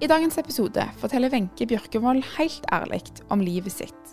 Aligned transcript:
I 0.00 0.08
dagens 0.08 0.38
episode 0.40 0.80
forteller 0.96 1.28
Wenche 1.28 1.66
Bjørkevold 1.68 2.22
helt 2.38 2.64
ærlig 2.72 3.02
om 3.28 3.42
livet 3.44 3.74
sitt. 3.74 4.12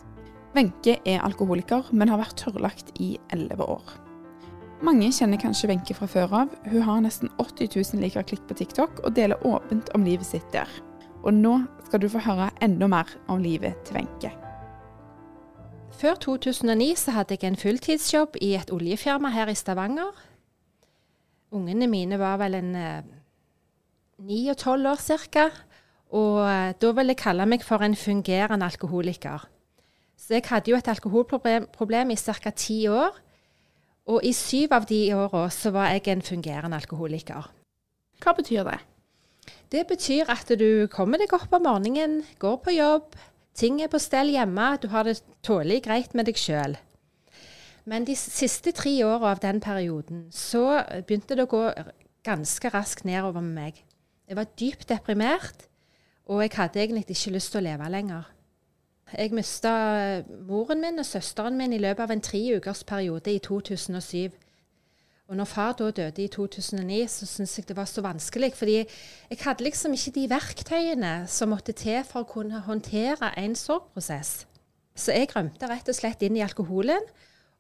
Wenche 0.52 0.98
er 1.08 1.22
alkoholiker, 1.24 1.88
men 1.96 2.10
har 2.12 2.20
vært 2.20 2.36
tørrlagt 2.42 2.90
i 3.00 3.14
elleve 3.32 3.64
år. 3.64 3.94
Mange 4.84 5.08
kjenner 5.16 5.40
kanskje 5.40 5.70
Wenche 5.72 5.96
fra 5.96 6.10
før 6.12 6.34
av. 6.42 6.52
Hun 6.68 6.84
har 6.84 7.00
nesten 7.06 7.32
80 7.40 7.72
000 7.72 8.04
liker 8.04 8.28
klikk 8.28 8.44
på 8.50 8.58
TikTok 8.60 9.00
og 9.06 9.16
deler 9.16 9.40
åpent 9.48 9.88
om 9.96 10.04
livet 10.04 10.28
sitt 10.28 10.50
der. 10.52 10.68
Og 11.24 11.32
nå 11.32 11.54
skal 11.88 12.04
du 12.04 12.10
få 12.12 12.20
høre 12.26 12.50
enda 12.60 12.92
mer 12.92 13.14
om 13.32 13.40
livet 13.40 13.80
til 13.88 14.02
Wenche. 14.02 14.34
Før 16.02 16.20
2009 16.20 16.90
så 17.00 17.16
hadde 17.16 17.38
jeg 17.40 17.48
en 17.48 17.62
fulltidsjobb 17.64 18.36
i 18.44 18.58
et 18.60 18.76
oljefirma 18.76 19.32
her 19.32 19.48
i 19.48 19.56
Stavanger. 19.56 20.12
Ungene 21.56 21.88
mine 21.88 22.20
var 22.20 22.44
vel 22.44 22.60
en 22.60 22.76
eh, 22.76 23.08
ni 24.20 24.44
og 24.52 24.58
tolv 24.58 24.92
år 24.92 25.02
ca. 25.32 25.48
Og 26.16 26.42
eh, 26.46 26.74
da 26.80 26.92
vil 26.96 27.12
jeg 27.12 27.20
kalle 27.20 27.48
meg 27.50 27.64
for 27.66 27.84
en 27.84 27.96
fungerende 27.96 28.66
alkoholiker. 28.66 29.48
Så 30.18 30.38
jeg 30.38 30.48
hadde 30.50 30.72
jo 30.72 30.78
et 30.78 30.88
alkoholproblem 30.88 32.12
i 32.12 32.18
ca. 32.18 32.52
ti 32.56 32.88
år. 32.88 33.16
Og 34.08 34.24
i 34.24 34.32
syv 34.34 34.72
av 34.72 34.86
de 34.88 35.02
åra 35.14 35.50
så 35.52 35.72
var 35.76 35.92
jeg 35.92 36.08
en 36.08 36.22
fungerende 36.22 36.78
alkoholiker. 36.80 37.50
Hva 38.24 38.34
betyr 38.34 38.64
det? 38.64 38.80
Det 39.72 39.84
betyr 39.88 40.32
at 40.32 40.48
du 40.60 40.88
kommer 40.92 41.20
deg 41.20 41.34
opp 41.36 41.52
om 41.52 41.66
morgenen, 41.68 42.22
går 42.40 42.58
på 42.64 42.72
jobb, 42.72 43.16
ting 43.58 43.82
er 43.84 43.92
på 43.92 44.00
stell 44.00 44.32
hjemme, 44.32 44.78
du 44.80 44.88
har 44.92 45.04
det 45.04 45.20
tålelig 45.44 45.84
greit 45.84 46.16
med 46.16 46.28
deg 46.30 46.40
sjøl. 46.40 46.78
Men 47.88 48.08
de 48.08 48.16
siste 48.20 48.74
tre 48.76 48.94
åra 49.08 49.34
av 49.36 49.44
den 49.44 49.60
perioden 49.64 50.26
så 50.36 50.82
begynte 51.08 51.36
det 51.36 51.48
å 51.48 51.52
gå 51.52 51.64
ganske 52.28 52.72
raskt 52.74 53.06
nedover 53.08 53.44
med 53.44 53.56
meg. 53.56 53.84
Jeg 54.28 54.40
var 54.40 54.50
dypt 54.60 54.90
deprimert, 54.92 55.68
og 56.28 56.42
jeg 56.44 56.52
hadde 56.58 56.82
egentlig 56.82 57.06
ikke 57.10 57.32
lyst 57.38 57.54
til 57.54 57.62
å 57.62 57.68
leve 57.70 57.90
lenger. 57.92 58.34
Jeg 59.14 59.32
mista 59.32 59.72
moren 60.44 60.82
min 60.84 61.00
og 61.00 61.08
søsteren 61.08 61.56
min 61.56 61.74
i 61.74 61.80
løpet 61.80 62.04
av 62.04 62.12
en 62.12 62.24
tre 62.24 62.42
ukers 62.58 62.84
periode 62.84 63.32
i 63.32 63.40
2007. 63.40 64.36
Og 65.28 65.36
når 65.36 65.48
far 65.48 65.74
da 65.80 65.88
døde 65.92 66.24
i 66.24 66.28
2009, 66.32 67.08
så 67.08 67.26
syntes 67.28 67.58
jeg 67.58 67.68
det 67.68 67.76
var 67.76 67.88
så 67.88 68.04
vanskelig. 68.04 68.54
Fordi 68.56 68.76
jeg 69.30 69.40
hadde 69.44 69.64
liksom 69.64 69.96
ikke 69.96 70.12
de 70.16 70.28
verktøyene 70.32 71.14
som 71.28 71.52
måtte 71.52 71.76
til 71.76 72.04
for 72.08 72.24
å 72.24 72.30
kunne 72.32 72.64
håndtere 72.68 73.32
en 73.40 73.56
sorgprosess. 73.56 74.46
Så 74.96 75.16
jeg 75.16 75.32
rømte 75.36 75.68
rett 75.68 75.88
og 75.88 75.96
slett 75.96 76.24
inn 76.24 76.40
i 76.40 76.44
alkoholen. 76.44 77.04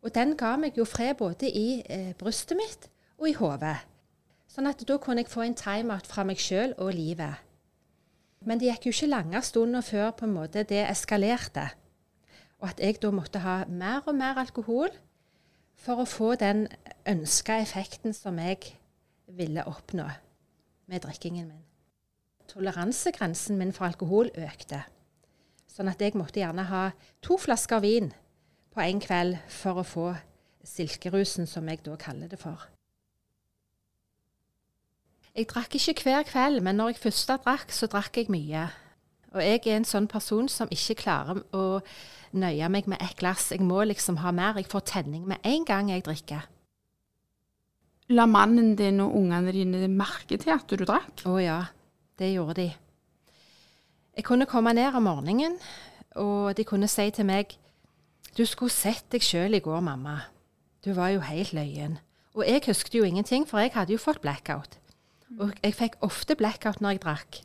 Og 0.03 0.15
den 0.15 0.35
ga 0.39 0.55
meg 0.59 0.77
jo 0.79 0.85
fred 0.88 1.15
både 1.19 1.47
i 1.47 1.81
eh, 1.89 2.13
brystet 2.19 2.59
mitt 2.59 2.88
og 3.17 3.31
i 3.31 3.35
hodet. 3.39 3.77
Sånn 4.51 4.67
at 4.67 4.83
da 4.88 4.99
kunne 4.99 5.23
jeg 5.23 5.31
få 5.31 5.43
en 5.43 5.57
timeout 5.57 6.07
fra 6.07 6.23
meg 6.27 6.39
sjøl 6.39 6.75
og 6.77 6.95
livet. 6.95 7.47
Men 8.46 8.59
det 8.59 8.70
gikk 8.70 8.88
jo 8.88 8.94
ikke 8.96 9.12
lange 9.12 9.42
stunder 9.46 9.86
før 9.86 10.12
på 10.18 10.28
en 10.28 10.36
måte 10.36 10.64
det 10.68 10.84
eskalerte. 10.86 11.66
Og 12.62 12.70
at 12.72 12.81
jeg 12.81 13.00
da 13.02 13.12
måtte 13.14 13.42
ha 13.44 13.64
mer 13.70 14.06
og 14.06 14.16
mer 14.18 14.40
alkohol 14.42 14.92
for 15.78 16.02
å 16.02 16.09
få 16.09 16.34
den 16.42 16.66
ønska 17.08 17.59
effekten 17.62 18.16
som 18.18 18.40
jeg 18.42 18.74
ville 19.28 19.66
oppnå 19.68 20.08
med 20.88 21.03
drikkingen 21.03 21.50
min. 21.50 21.66
Toleransegrensen 22.48 23.59
min 23.59 23.74
for 23.75 23.90
alkohol 23.90 24.31
økte. 24.40 24.86
Sånn 25.68 25.92
at 25.92 26.02
jeg 26.02 26.16
måtte 26.18 26.40
gjerne 26.42 26.66
ha 26.72 26.88
to 27.22 27.38
flasker 27.38 27.84
vin 27.84 28.09
på 28.74 28.81
en 28.81 29.04
kveld 29.04 29.38
for 29.52 29.81
å 29.81 29.86
få 29.86 30.08
silkerusen, 30.68 31.48
som 31.48 31.68
jeg 31.69 31.84
da 31.86 31.96
kaller 32.00 32.31
det 32.31 32.40
for. 32.42 32.64
Jeg 35.38 35.46
drakk 35.52 35.75
ikke 35.78 36.02
hver 36.08 36.24
kveld, 36.25 36.64
men 36.66 36.80
når 36.80 36.96
jeg 36.96 37.02
først 37.03 37.30
drakk, 37.30 37.70
så 37.70 37.86
drakk 37.86 38.16
jeg 38.18 38.31
mye. 38.34 38.64
Og 39.36 39.44
jeg 39.44 39.59
er 39.68 39.75
en 39.78 39.86
sånn 39.86 40.08
person 40.09 40.48
som 40.50 40.72
ikke 40.74 40.96
klarer 41.03 41.44
å 41.53 41.81
nøye 42.34 42.70
meg 42.74 42.88
med 42.90 43.03
ett 43.06 43.20
glass. 43.20 43.52
Jeg 43.53 43.62
må 43.62 43.84
liksom 43.86 44.18
ha 44.24 44.31
mer. 44.34 44.58
Jeg 44.58 44.66
får 44.72 44.88
tenning 44.90 45.28
med 45.30 45.38
en 45.46 45.66
gang 45.68 45.92
jeg 45.92 46.08
drikker. 46.08 46.48
La 48.18 48.25
mannen 48.25 48.74
din 48.80 49.03
og 49.03 49.14
ungene 49.20 49.53
dine 49.53 49.92
merke 49.92 50.40
til 50.42 50.56
at 50.56 50.66
du 50.74 50.81
drakk? 50.81 51.22
Å 51.30 51.36
ja, 51.38 51.59
det 52.18 52.31
gjorde 52.31 52.58
de. 52.64 52.68
Jeg 54.18 54.25
kunne 54.25 54.50
komme 54.50 54.74
ned 54.74 54.98
om 54.98 55.06
morgenen, 55.06 55.59
og 56.18 56.58
de 56.58 56.66
kunne 56.66 56.90
si 56.90 57.12
til 57.14 57.30
meg 57.30 57.54
Du 58.34 58.46
skulle 58.46 58.74
sett 58.74 59.06
deg 59.14 59.22
sjøl 59.22 59.54
i 59.54 59.62
går, 59.62 59.86
mamma. 59.86 60.18
Du 60.81 60.96
var 60.98 61.14
jo 61.14 61.22
helt 61.22 61.54
løyen. 61.54 62.00
Og 62.34 62.46
jeg 62.46 62.66
husket 62.66 62.98
jo 62.98 63.06
ingenting, 63.06 63.46
for 63.46 63.62
jeg 63.62 63.74
hadde 63.74 63.94
jo 63.94 64.02
fått 64.02 64.22
blackout. 64.22 64.80
Og 65.35 65.51
jeg 65.59 65.75
fikk 65.75 65.99
ofte 66.05 66.38
blackout 66.39 66.79
når 66.81 66.95
jeg 66.95 67.03
drakk. 67.03 67.39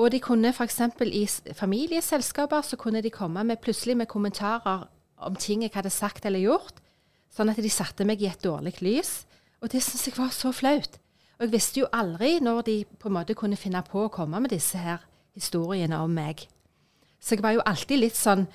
Og 0.00 0.12
de 0.12 0.20
kunne 0.22 0.52
f.eks. 0.52 0.80
i 1.00 1.26
familieselskaper 1.56 2.62
så 2.64 2.76
kunne 2.80 3.02
de 3.02 3.10
komme 3.12 3.44
med 3.44 3.60
plutselig 3.60 3.96
med 3.96 4.08
kommentarer 4.08 4.86
om 5.20 5.36
ting 5.36 5.62
jeg 5.62 5.74
hadde 5.74 5.92
sagt 5.92 6.24
eller 6.24 6.40
gjort, 6.40 6.80
sånn 7.32 7.52
at 7.52 7.60
de 7.60 7.72
satte 7.72 8.06
meg 8.08 8.22
i 8.22 8.30
et 8.30 8.44
dårlig 8.44 8.78
lys. 8.80 9.12
Og 9.60 9.72
det 9.72 9.82
syntes 9.84 10.06
jeg 10.08 10.16
var 10.16 10.32
så 10.32 10.52
flaut. 10.56 10.96
Og 11.38 11.46
jeg 11.46 11.52
visste 11.52 11.82
jo 11.82 11.90
aldri 11.92 12.38
når 12.40 12.62
de 12.68 12.76
på 13.00 13.08
en 13.08 13.16
måte 13.16 13.36
kunne 13.36 13.60
finne 13.60 13.82
på 13.84 14.06
å 14.06 14.12
komme 14.12 14.40
med 14.40 14.52
disse 14.52 14.80
her 14.80 15.04
historiene 15.36 16.00
om 16.00 16.12
meg. 16.12 16.46
Så 17.20 17.36
jeg 17.36 17.44
var 17.44 17.56
jo 17.56 17.64
alltid 17.64 18.00
litt 18.00 18.16
sånn 18.16 18.46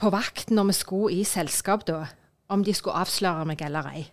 på 0.00 0.10
vakt 0.12 0.52
når 0.52 0.70
vi 0.70 0.76
skulle 0.76 1.12
i 1.16 1.24
selskap 1.28 1.86
da, 1.88 2.06
om 2.52 2.64
de 2.64 2.74
skulle 2.76 3.00
avsløre 3.00 3.46
meg 3.48 3.64
eller 3.64 3.88
ei. 3.92 4.04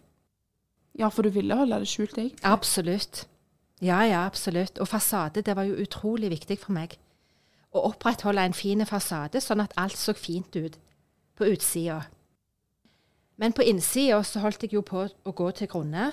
Ja, 1.00 1.08
for 1.14 1.24
du 1.24 1.32
ville 1.34 1.56
holde 1.56 1.80
det 1.80 1.88
skjult, 1.88 2.18
jeg. 2.20 2.34
Absolutt. 2.44 3.24
Ja, 3.82 4.02
ja, 4.04 4.26
absolutt. 4.26 4.80
Og 4.84 4.88
fasade, 4.92 5.42
det 5.42 5.56
var 5.56 5.64
jo 5.64 5.80
utrolig 5.80 6.30
viktig 6.34 6.60
for 6.60 6.76
meg. 6.76 6.98
Å 7.72 7.86
opprettholde 7.92 8.44
en 8.44 8.58
fin 8.58 8.84
fasade, 8.86 9.40
sånn 9.42 9.64
at 9.64 9.76
alt 9.80 9.98
så 9.98 10.16
fint 10.18 10.56
ut 10.58 10.76
på 11.40 11.48
utsida. 11.54 12.02
Men 13.40 13.56
på 13.56 13.64
innsida 13.64 14.20
så 14.28 14.42
holdt 14.44 14.66
jeg 14.66 14.76
jo 14.76 14.84
på 14.84 15.06
å 15.08 15.32
gå 15.36 15.52
til 15.56 15.70
grunne. 15.72 16.10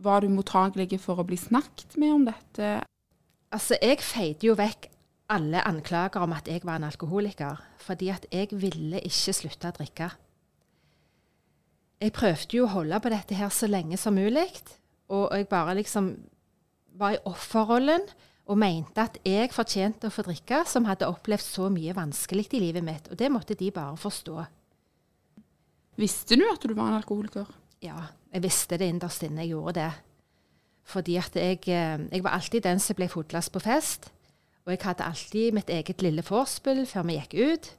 Var 0.00 0.24
du 0.24 0.30
mottagelig 0.32 1.00
for 1.02 1.20
å 1.20 1.26
bli 1.28 1.36
snakket 1.36 1.98
med 2.00 2.14
om 2.14 2.24
dette? 2.28 2.78
Altså, 3.52 3.76
jeg 3.82 4.00
feide 4.04 4.48
jo 4.48 4.56
vekk 4.56 4.88
alle 5.32 5.60
anklager 5.66 6.22
om 6.22 6.32
at 6.36 6.48
jeg 6.48 6.62
var 6.64 6.78
en 6.78 6.88
alkoholiker, 6.88 7.60
fordi 7.82 8.08
at 8.14 8.24
jeg 8.32 8.54
ville 8.56 9.00
ikke 9.04 9.34
slutte 9.36 9.72
å 9.72 9.76
drikke. 9.76 10.08
Jeg 12.00 12.12
prøvde 12.12 12.58
jo 12.58 12.66
å 12.66 12.74
holde 12.74 12.98
på 13.00 13.12
dette 13.12 13.36
her 13.38 13.52
så 13.54 13.68
lenge 13.70 13.96
som 13.96 14.16
mulig, 14.16 14.50
og 15.08 15.30
jeg 15.32 15.48
bare 15.48 15.76
liksom 15.78 16.10
var 16.96 17.14
i 17.16 17.20
offerrollen 17.28 18.04
og 18.46 18.58
mente 18.60 19.02
at 19.02 19.16
jeg 19.26 19.50
fortjente 19.54 20.08
å 20.08 20.12
få 20.12 20.24
drikke, 20.26 20.62
som 20.68 20.86
hadde 20.86 21.08
opplevd 21.08 21.44
så 21.44 21.70
mye 21.72 21.94
vanskelig 21.96 22.46
i 22.54 22.60
livet 22.62 22.84
mitt. 22.84 23.08
Og 23.10 23.18
det 23.18 23.30
måtte 23.32 23.56
de 23.58 23.72
bare 23.74 23.96
forstå. 23.98 24.44
Visste 25.98 26.36
du 26.38 26.44
at 26.46 26.62
du 26.62 26.74
var 26.76 26.92
en 26.92 27.00
alkoholiker? 27.00 27.48
Ja, 27.82 27.96
jeg 28.32 28.44
visste 28.44 28.78
det 28.78 28.90
innerst 28.92 29.24
inne. 29.26 29.42
Jeg 29.42 29.56
gjorde 29.56 29.80
det. 29.80 29.88
Fordi 30.86 31.16
at 31.18 31.34
jeg, 31.34 31.64
jeg 31.66 32.22
var 32.22 32.36
alltid 32.36 32.62
den 32.68 32.78
som 32.82 32.98
ble 32.98 33.08
fotlast 33.10 33.50
på 33.52 33.64
fest. 33.64 34.12
Og 34.66 34.74
jeg 34.74 34.84
hadde 34.84 35.08
alltid 35.08 35.56
mitt 35.56 35.72
eget 35.72 36.04
lille 36.04 36.22
vorspiel 36.26 36.84
før 36.86 37.08
vi 37.08 37.18
gikk 37.18 37.34
ut. 37.40 37.72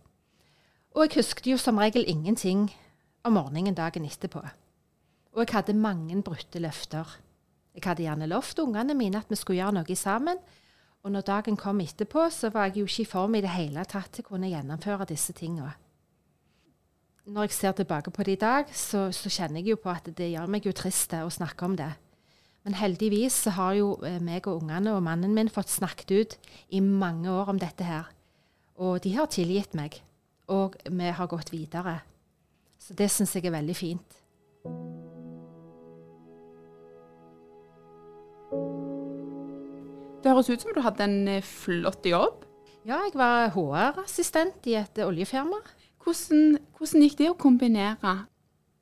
Og 0.97 1.05
jeg 1.05 1.19
husket 1.21 1.47
jo 1.53 1.61
som 1.61 1.79
regel 1.79 2.07
ingenting 2.09 2.67
om 3.25 3.37
morgenen 3.37 3.75
dagen 3.77 4.05
etterpå. 4.05 4.43
Og 5.33 5.43
jeg 5.43 5.53
hadde 5.53 5.77
mange 5.77 6.21
brutte 6.25 6.59
løfter. 6.59 7.17
Jeg 7.77 7.85
hadde 7.85 8.05
gjerne 8.07 8.29
lovt 8.29 8.59
ungene 8.59 8.95
mine 8.97 9.19
at 9.21 9.29
vi 9.29 9.37
skulle 9.37 9.61
gjøre 9.61 9.79
noe 9.79 9.97
sammen. 9.97 10.39
Og 11.05 11.13
når 11.13 11.27
dagen 11.27 11.57
kom 11.57 11.81
etterpå, 11.81 12.29
så 12.33 12.49
var 12.49 12.67
jeg 12.67 12.81
jo 12.81 12.87
ikke 12.89 13.03
i 13.03 13.11
form 13.11 13.35
i 13.37 13.43
det 13.45 13.53
hele 13.53 13.83
tatt 13.85 14.15
til 14.15 14.25
å 14.25 14.31
kunne 14.33 14.49
gjennomføre 14.49 15.05
disse 15.11 15.35
tingene. 15.37 15.75
Når 17.27 17.47
jeg 17.47 17.57
ser 17.57 17.75
tilbake 17.75 18.11
på 18.11 18.23
det 18.23 18.37
i 18.37 18.41
dag, 18.41 18.69
så, 18.71 19.09
så 19.11 19.29
kjenner 19.29 19.59
jeg 19.59 19.75
jo 19.75 19.79
på 19.83 19.91
at 19.91 20.07
det 20.15 20.31
gjør 20.31 20.47
meg 20.51 20.65
jo 20.65 20.73
trist 20.75 21.13
å 21.17 21.29
snakke 21.31 21.67
om 21.67 21.75
det. 21.77 21.91
Men 22.67 22.75
heldigvis 22.79 23.35
så 23.45 23.53
har 23.55 23.75
jo 23.77 23.93
eh, 24.03 24.17
meg 24.23 24.47
og 24.47 24.63
ungene 24.63 24.95
og 24.95 25.03
mannen 25.05 25.35
min 25.35 25.51
fått 25.51 25.71
snakket 25.71 26.11
ut 26.11 26.37
i 26.75 26.81
mange 26.83 27.31
år 27.31 27.53
om 27.53 27.59
dette 27.59 27.85
her. 27.87 28.09
Og 28.79 28.99
de 29.03 29.13
har 29.15 29.29
tilgitt 29.31 29.75
meg. 29.77 30.01
Og 30.51 30.75
vi 30.87 31.11
har 31.11 31.29
gått 31.31 31.51
videre. 31.51 31.99
Så 32.79 32.93
det 32.97 33.09
syns 33.11 33.33
jeg 33.35 33.45
er 33.49 33.55
veldig 33.57 33.75
fint. 33.75 34.21
Det 40.23 40.31
høres 40.33 40.49
ut 40.49 40.63
som 40.63 40.73
du 40.75 40.81
hadde 40.83 41.05
en 41.05 41.17
eh, 41.31 41.43
flott 41.45 42.05
jobb. 42.07 42.43
Ja, 42.87 43.01
jeg 43.05 43.13
var 43.19 43.51
HR-assistent 43.55 44.67
i 44.71 44.77
et 44.79 44.99
oljefirma. 45.03 45.59
Hvordan, 46.03 46.57
hvordan 46.77 47.03
gikk 47.03 47.17
det 47.19 47.29
å 47.33 47.37
kombinere? 47.39 48.13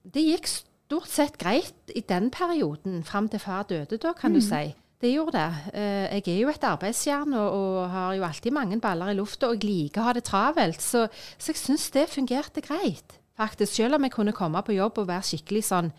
Det 0.06 0.22
gikk 0.22 0.50
stort 0.50 1.10
sett 1.10 1.38
greit 1.42 1.94
i 1.98 2.04
den 2.06 2.30
perioden, 2.34 3.02
fram 3.08 3.28
til 3.34 3.42
far 3.42 3.66
døde, 3.70 3.98
da, 4.02 4.14
kan 4.18 4.36
du 4.38 4.42
si. 4.46 4.68
Det 5.02 5.10
gjorde 5.12 5.36
det. 5.42 5.74
Eh, 5.76 6.16
Jeg 6.22 6.28
er 6.36 6.40
jo 6.46 6.54
et 6.54 6.64
arbeidsjern 6.70 7.34
og, 7.36 7.50
og 7.58 7.90
har 7.94 8.14
jo 8.16 8.26
alltid 8.30 8.54
mange 8.56 8.80
baller 8.82 9.12
i 9.12 9.18
lufta, 9.18 9.50
og 9.52 9.58
jeg 9.60 9.68
liker 9.68 10.02
å 10.02 10.08
ha 10.08 10.14
det 10.18 10.24
travelt. 10.30 10.82
Så, 10.82 11.08
så 11.38 11.52
jeg 11.52 11.62
syns 11.62 11.90
det 11.94 12.08
fungerte 12.14 12.64
greit, 12.66 13.18
faktisk. 13.38 13.78
Selv 13.78 13.98
om 13.98 14.06
jeg 14.06 14.14
kunne 14.16 14.36
komme 14.36 14.62
på 14.66 14.76
jobb 14.78 15.02
og 15.02 15.10
være 15.10 15.28
skikkelig 15.30 15.64
sånn 15.70 15.92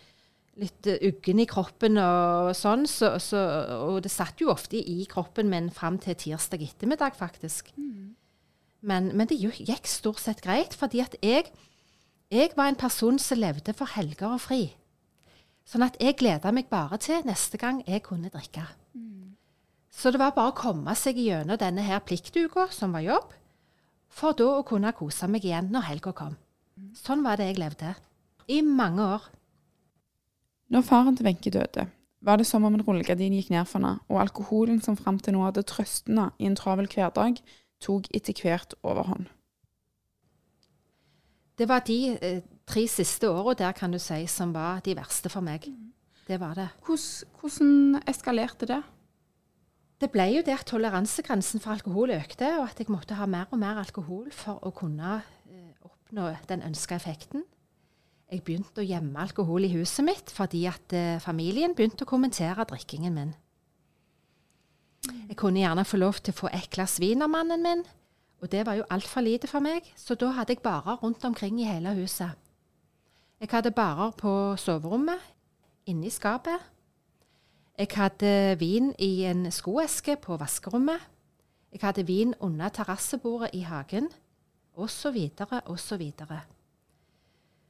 litt 0.61 0.89
eh, 0.89 1.03
uggen 1.11 1.43
i 1.43 1.49
kroppen 1.49 2.01
og 2.01 2.53
sånn, 2.57 2.87
så, 2.89 3.17
så, 3.23 3.43
og 3.91 4.01
det 4.07 4.13
satt 4.13 4.41
jo 4.41 4.51
ofte 4.53 4.81
i 4.81 5.05
kroppen 5.11 5.51
min 5.53 5.69
fram 5.75 5.99
til 6.03 6.17
tirsdag 6.17 6.65
ettermiddag, 6.65 7.17
faktisk. 7.19 7.75
Men, 8.87 9.11
men 9.17 9.29
det 9.29 9.41
gikk 9.41 9.89
stort 9.91 10.23
sett 10.23 10.43
greit, 10.45 10.77
fordi 10.79 11.03
at 11.05 11.17
jeg, 11.25 11.51
jeg 12.33 12.53
var 12.57 12.71
en 12.71 12.81
person 12.81 13.19
som 13.19 13.41
levde 13.41 13.75
for 13.77 13.91
helger 13.97 14.37
og 14.37 14.43
fri. 14.45 14.63
Sånn 15.67 15.83
at 15.83 15.97
jeg 16.01 16.17
gleda 16.21 16.53
meg 16.55 16.69
bare 16.71 16.99
til 17.03 17.25
neste 17.27 17.59
gang 17.59 17.83
jeg 17.89 18.05
kunne 18.07 18.31
drikke. 18.31 18.65
Så 19.97 20.13
det 20.13 20.21
var 20.21 20.35
bare 20.37 20.53
å 20.53 20.57
komme 20.57 20.93
seg 20.99 21.17
gjennom 21.19 21.57
denne 21.59 21.83
her 21.83 22.03
pliktuka, 22.05 22.69
som 22.71 22.93
var 22.93 23.03
jobb, 23.03 23.31
for 24.13 24.37
da 24.37 24.59
å 24.59 24.65
kunne 24.67 24.93
kose 24.97 25.27
meg 25.29 25.45
igjen 25.49 25.73
når 25.73 25.89
helga 25.89 26.13
kom. 26.17 26.37
Sånn 26.97 27.25
var 27.25 27.41
det 27.41 27.51
jeg 27.51 27.61
levde. 27.61 27.95
I 28.53 28.61
mange 28.63 29.05
år. 29.17 29.29
Når 30.73 30.85
faren 30.87 31.17
til 31.17 31.27
Wenche 31.29 31.53
døde, 31.55 31.87
var 32.27 32.41
det 32.41 32.47
som 32.49 32.65
om 32.67 32.75
en 32.75 32.83
rullegardin 32.83 33.35
gikk 33.37 33.53
ned 33.55 33.69
for 33.69 33.79
henne, 33.79 34.01
og 34.11 34.21
alkoholen 34.25 34.81
som 34.83 34.99
fram 34.99 35.21
til 35.23 35.37
nå 35.37 35.45
hadde 35.47 35.67
trøstet 35.69 36.11
henne 36.11 36.31
i 36.43 36.49
en 36.49 36.59
travel 36.59 36.89
hverdag, 36.91 37.39
tok 37.83 38.09
etter 38.17 38.37
hvert 38.41 38.75
overhånd. 38.83 39.29
Det 41.57 41.69
var 41.69 41.85
de 41.87 41.99
eh, 42.21 42.43
tre 42.69 42.85
siste 42.91 43.29
åra 43.31 43.55
der, 43.57 43.73
kan 43.77 43.95
du 43.95 44.01
si, 44.03 44.27
som 44.29 44.53
var 44.53 44.83
de 44.85 44.97
verste 44.99 45.31
for 45.33 45.45
meg. 45.45 45.69
Det 46.27 46.41
var 46.43 46.57
det. 46.59 46.69
Hvordan, 46.85 47.31
hvordan 47.41 48.03
eskalerte 48.11 48.69
det? 48.69 48.83
Det 49.97 50.11
ble 50.13 50.27
jo 50.35 50.43
at 50.53 50.67
toleransegrensen 50.69 51.63
for 51.63 51.73
alkohol 51.73 52.13
økte, 52.13 52.51
og 52.59 52.67
at 52.69 52.83
jeg 52.83 52.93
måtte 52.93 53.17
ha 53.17 53.25
mer 53.31 53.47
og 53.49 53.63
mer 53.63 53.79
alkohol 53.81 54.29
for 54.35 54.61
å 54.67 54.75
kunne 54.77 55.23
oppnå 56.07 56.31
den 56.49 56.63
ønska 56.63 56.95
effekten. 56.95 57.43
Jeg 58.31 58.43
begynte 58.45 58.83
å 58.83 58.87
gjemme 58.87 59.19
alkohol 59.19 59.65
i 59.67 59.73
huset 59.75 60.05
mitt 60.07 60.31
fordi 60.31 60.67
at 60.67 60.93
eh, 60.95 61.19
familien 61.23 61.75
begynte 61.75 62.05
å 62.05 62.11
kommentere 62.11 62.67
drikkingen 62.67 63.15
min. 63.15 63.35
Jeg 65.29 65.37
kunne 65.39 65.61
gjerne 65.61 65.85
få 65.87 65.99
lov 65.99 66.19
til 66.23 66.35
å 66.35 66.41
få 66.43 66.51
et 66.51 66.71
glass 66.71 66.99
vin 66.99 67.23
av 67.23 67.31
mannen 67.31 67.63
min, 67.63 67.85
og 68.43 68.51
det 68.51 68.65
var 68.67 68.79
jo 68.79 68.87
altfor 68.91 69.23
lite 69.23 69.47
for 69.47 69.63
meg, 69.63 69.87
så 69.97 70.15
da 70.15 70.33
hadde 70.35 70.55
jeg 70.55 70.63
barer 70.63 70.99
rundt 71.03 71.25
omkring 71.25 71.61
i 71.61 71.69
hele 71.69 71.95
huset. 71.95 72.35
Jeg 73.41 73.51
hadde 73.53 73.75
barer 73.75 74.15
på 74.19 74.57
soverommet, 74.59 75.23
inne 75.87 76.07
i 76.07 76.11
skapet. 76.11 76.59
Jeg 77.79 77.93
hadde 77.95 78.57
vin 78.59 78.93
i 78.99 79.27
en 79.29 79.51
skoeske 79.53 80.17
på 80.23 80.39
vaskerommet. 80.41 81.03
Jeg 81.73 81.83
hadde 81.83 82.07
vin 82.09 82.35
under 82.41 82.73
terrassebordet 82.75 83.53
i 83.55 83.63
hagen, 83.69 84.11
osv., 84.77 85.17
osv. 85.67 86.05
Så 86.17 86.39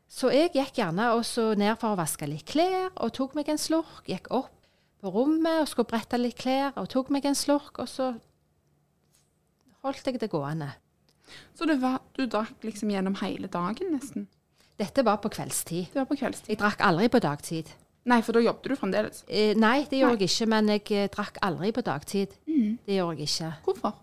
så 0.06 0.31
jeg 0.31 0.53
gikk 0.55 0.79
gjerne 0.79 1.08
også 1.17 1.49
ned 1.58 1.75
for 1.81 1.94
å 1.94 1.99
vaske 1.99 2.29
litt 2.31 2.47
klær, 2.47 2.93
og 3.03 3.12
tok 3.17 3.35
meg 3.35 3.49
en 3.50 3.58
slurk. 3.58 4.05
Gikk 4.06 4.31
opp 4.31 4.53
på 5.03 5.11
rommet 5.12 5.64
og 5.64 5.69
skulle 5.70 5.91
brette 5.91 6.19
litt 6.20 6.38
klær, 6.38 6.76
og 6.79 6.88
tok 6.93 7.11
meg 7.14 7.26
en 7.26 7.38
slurk, 7.38 7.81
og 7.82 7.91
så 7.91 8.12
holdt 9.82 10.06
jeg 10.06 10.20
det 10.23 10.31
gående. 10.31 10.70
Så 11.58 11.67
det 11.67 11.81
var, 11.82 11.99
du 12.14 12.23
drakk 12.31 12.62
liksom 12.62 12.93
gjennom 12.94 13.19
hele 13.19 13.50
dagen 13.50 13.97
nesten? 13.97 14.29
Dette 14.79 15.02
var 15.02 15.19
på 15.19 15.31
kveldstid. 15.32 15.91
Det 15.91 15.99
var 15.99 16.06
på 16.06 16.19
kveldstid? 16.20 16.52
Jeg 16.55 16.61
drakk 16.61 16.82
aldri 16.87 17.11
på 17.11 17.20
dagtid. 17.25 17.73
Nei, 18.06 18.20
for 18.23 18.37
da 18.37 18.43
jobbet 18.44 18.70
du 18.70 18.79
fremdeles? 18.79 19.25
Eh, 19.26 19.56
nei, 19.59 19.81
det 19.91 19.99
gjorde 19.99 20.20
Nei. 20.20 20.26
jeg 20.29 20.35
ikke, 20.37 20.49
men 20.52 20.69
jeg 20.70 20.82
eh, 20.94 21.09
drakk 21.11 21.41
aldri 21.43 21.73
på 21.75 21.82
dagtid. 21.82 22.37
Det 22.47 22.99
gjorde 23.00 23.19
jeg 23.19 23.32
ikke. 23.32 23.49
Hvorfor? 23.67 23.97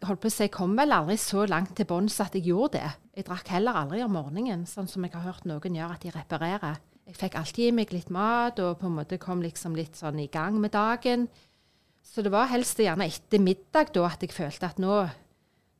Holdt 0.00 0.22
på 0.22 0.30
å 0.30 0.32
si, 0.32 0.46
kom 0.48 0.72
vel 0.78 0.94
aldri 0.96 1.16
så 1.20 1.42
langt 1.48 1.74
til 1.76 1.84
bunns 1.88 2.14
at 2.24 2.32
jeg 2.36 2.46
gjorde 2.48 2.78
det. 2.78 2.90
Jeg 3.18 3.26
drakk 3.28 3.50
heller 3.52 3.76
aldri 3.82 4.00
om 4.04 4.14
morgenen, 4.16 4.62
sånn 4.68 4.88
som 4.88 5.04
jeg 5.04 5.12
har 5.12 5.26
hørt 5.26 5.44
noen 5.48 5.76
gjøre, 5.76 5.96
at 5.98 6.06
de 6.06 6.12
reparerer. 6.14 6.78
Jeg 7.10 7.18
fikk 7.18 7.36
alltid 7.36 7.66
i 7.68 7.74
meg 7.76 7.92
litt 7.92 8.08
mat, 8.14 8.58
og 8.64 8.78
på 8.80 8.88
en 8.88 8.96
måte 8.96 9.18
kom 9.20 9.42
liksom 9.44 9.76
litt 9.76 9.98
sånn 10.00 10.22
i 10.22 10.28
gang 10.32 10.56
med 10.62 10.72
dagen. 10.72 11.26
Så 12.00 12.24
det 12.24 12.32
var 12.32 12.48
helst 12.48 12.80
gjerne 12.80 13.04
etter 13.10 13.42
middag 13.44 13.92
da 13.92 14.06
at 14.08 14.24
jeg 14.24 14.32
følte 14.32 14.70
at 14.70 14.80
nå, 14.80 15.02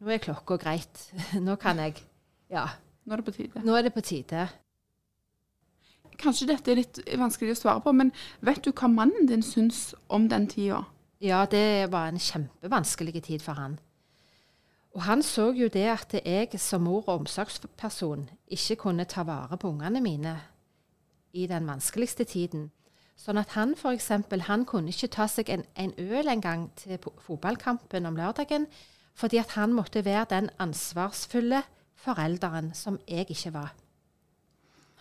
nå 0.05 0.13
er 0.13 0.21
klokka 0.21 0.59
greit. 0.61 1.07
Nå 1.47 1.57
kan 1.61 1.81
jeg 1.81 2.03
Ja, 2.53 2.67
Nå 3.07 3.15
er 3.15 3.23
det 3.23 3.25
på 3.31 3.33
tide. 3.39 3.63
nå 3.65 3.77
er 3.79 3.87
det 3.87 3.95
på 3.95 4.03
tide. 4.05 4.49
Kanskje 6.21 6.51
dette 6.51 6.73
er 6.73 6.83
litt 6.83 6.99
vanskelig 7.17 7.55
å 7.55 7.61
svare 7.63 7.81
på, 7.81 7.93
men 7.97 8.11
vet 8.45 8.61
du 8.67 8.73
hva 8.75 8.91
mannen 8.93 9.29
din 9.31 9.41
syns 9.43 9.95
om 10.13 10.29
den 10.29 10.45
tida? 10.51 10.83
Ja, 11.25 11.47
det 11.49 11.89
var 11.93 12.11
en 12.11 12.21
kjempevanskelig 12.21 13.23
tid 13.25 13.45
for 13.45 13.57
han. 13.57 13.79
Og 14.95 15.03
han 15.07 15.23
så 15.23 15.53
jo 15.55 15.69
det 15.71 15.87
at 15.87 16.15
jeg 16.25 16.59
som 16.59 16.83
mor 16.83 17.05
og 17.07 17.21
omsorgsperson 17.21 18.29
ikke 18.51 18.77
kunne 18.77 19.05
ta 19.05 19.23
vare 19.23 19.57
på 19.57 19.69
ungene 19.71 20.01
mine 20.01 20.35
i 21.33 21.47
den 21.47 21.67
vanskeligste 21.67 22.25
tiden. 22.25 22.71
Sånn 23.21 23.39
at 23.39 23.53
han 23.55 23.77
f.eks. 23.77 24.09
han 24.49 24.65
kunne 24.67 24.91
ikke 24.91 25.13
ta 25.13 25.27
seg 25.29 25.51
en, 25.53 25.63
en 25.77 25.93
øl 25.99 26.29
en 26.29 26.41
gang 26.41 26.65
til 26.77 26.99
fotballkampen 26.99 28.07
om 28.07 28.17
lørdagen, 28.17 28.67
fordi 29.15 29.39
at 29.39 29.55
han 29.55 29.73
måtte 29.77 30.05
være 30.05 30.27
den 30.31 30.51
ansvarsfulle 30.59 31.63
forelderen 31.95 32.73
som 32.75 32.99
jeg 33.09 33.31
ikke 33.31 33.53
var. 33.55 33.75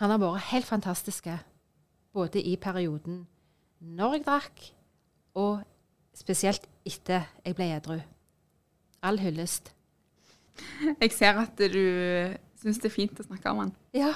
Han 0.04 0.12
har 0.12 0.20
vært 0.20 0.52
helt 0.52 0.66
fantastisk, 0.66 1.28
både 2.14 2.42
i 2.42 2.56
perioden 2.56 3.26
når 3.80 4.14
jeg 4.14 4.26
drakk, 4.26 4.62
og 5.34 5.64
spesielt 6.14 6.68
etter 6.86 7.26
jeg 7.46 7.56
ble 7.56 7.72
edru. 7.78 8.00
All 9.02 9.20
hyllest. 9.20 9.72
Jeg 11.04 11.14
ser 11.16 11.40
at 11.42 11.60
du 11.60 11.84
syns 12.60 12.82
det 12.82 12.90
er 12.90 12.96
fint 12.96 13.22
å 13.22 13.28
snakke 13.28 13.54
om 13.54 13.64
han. 13.64 13.74
Ja. 13.96 14.14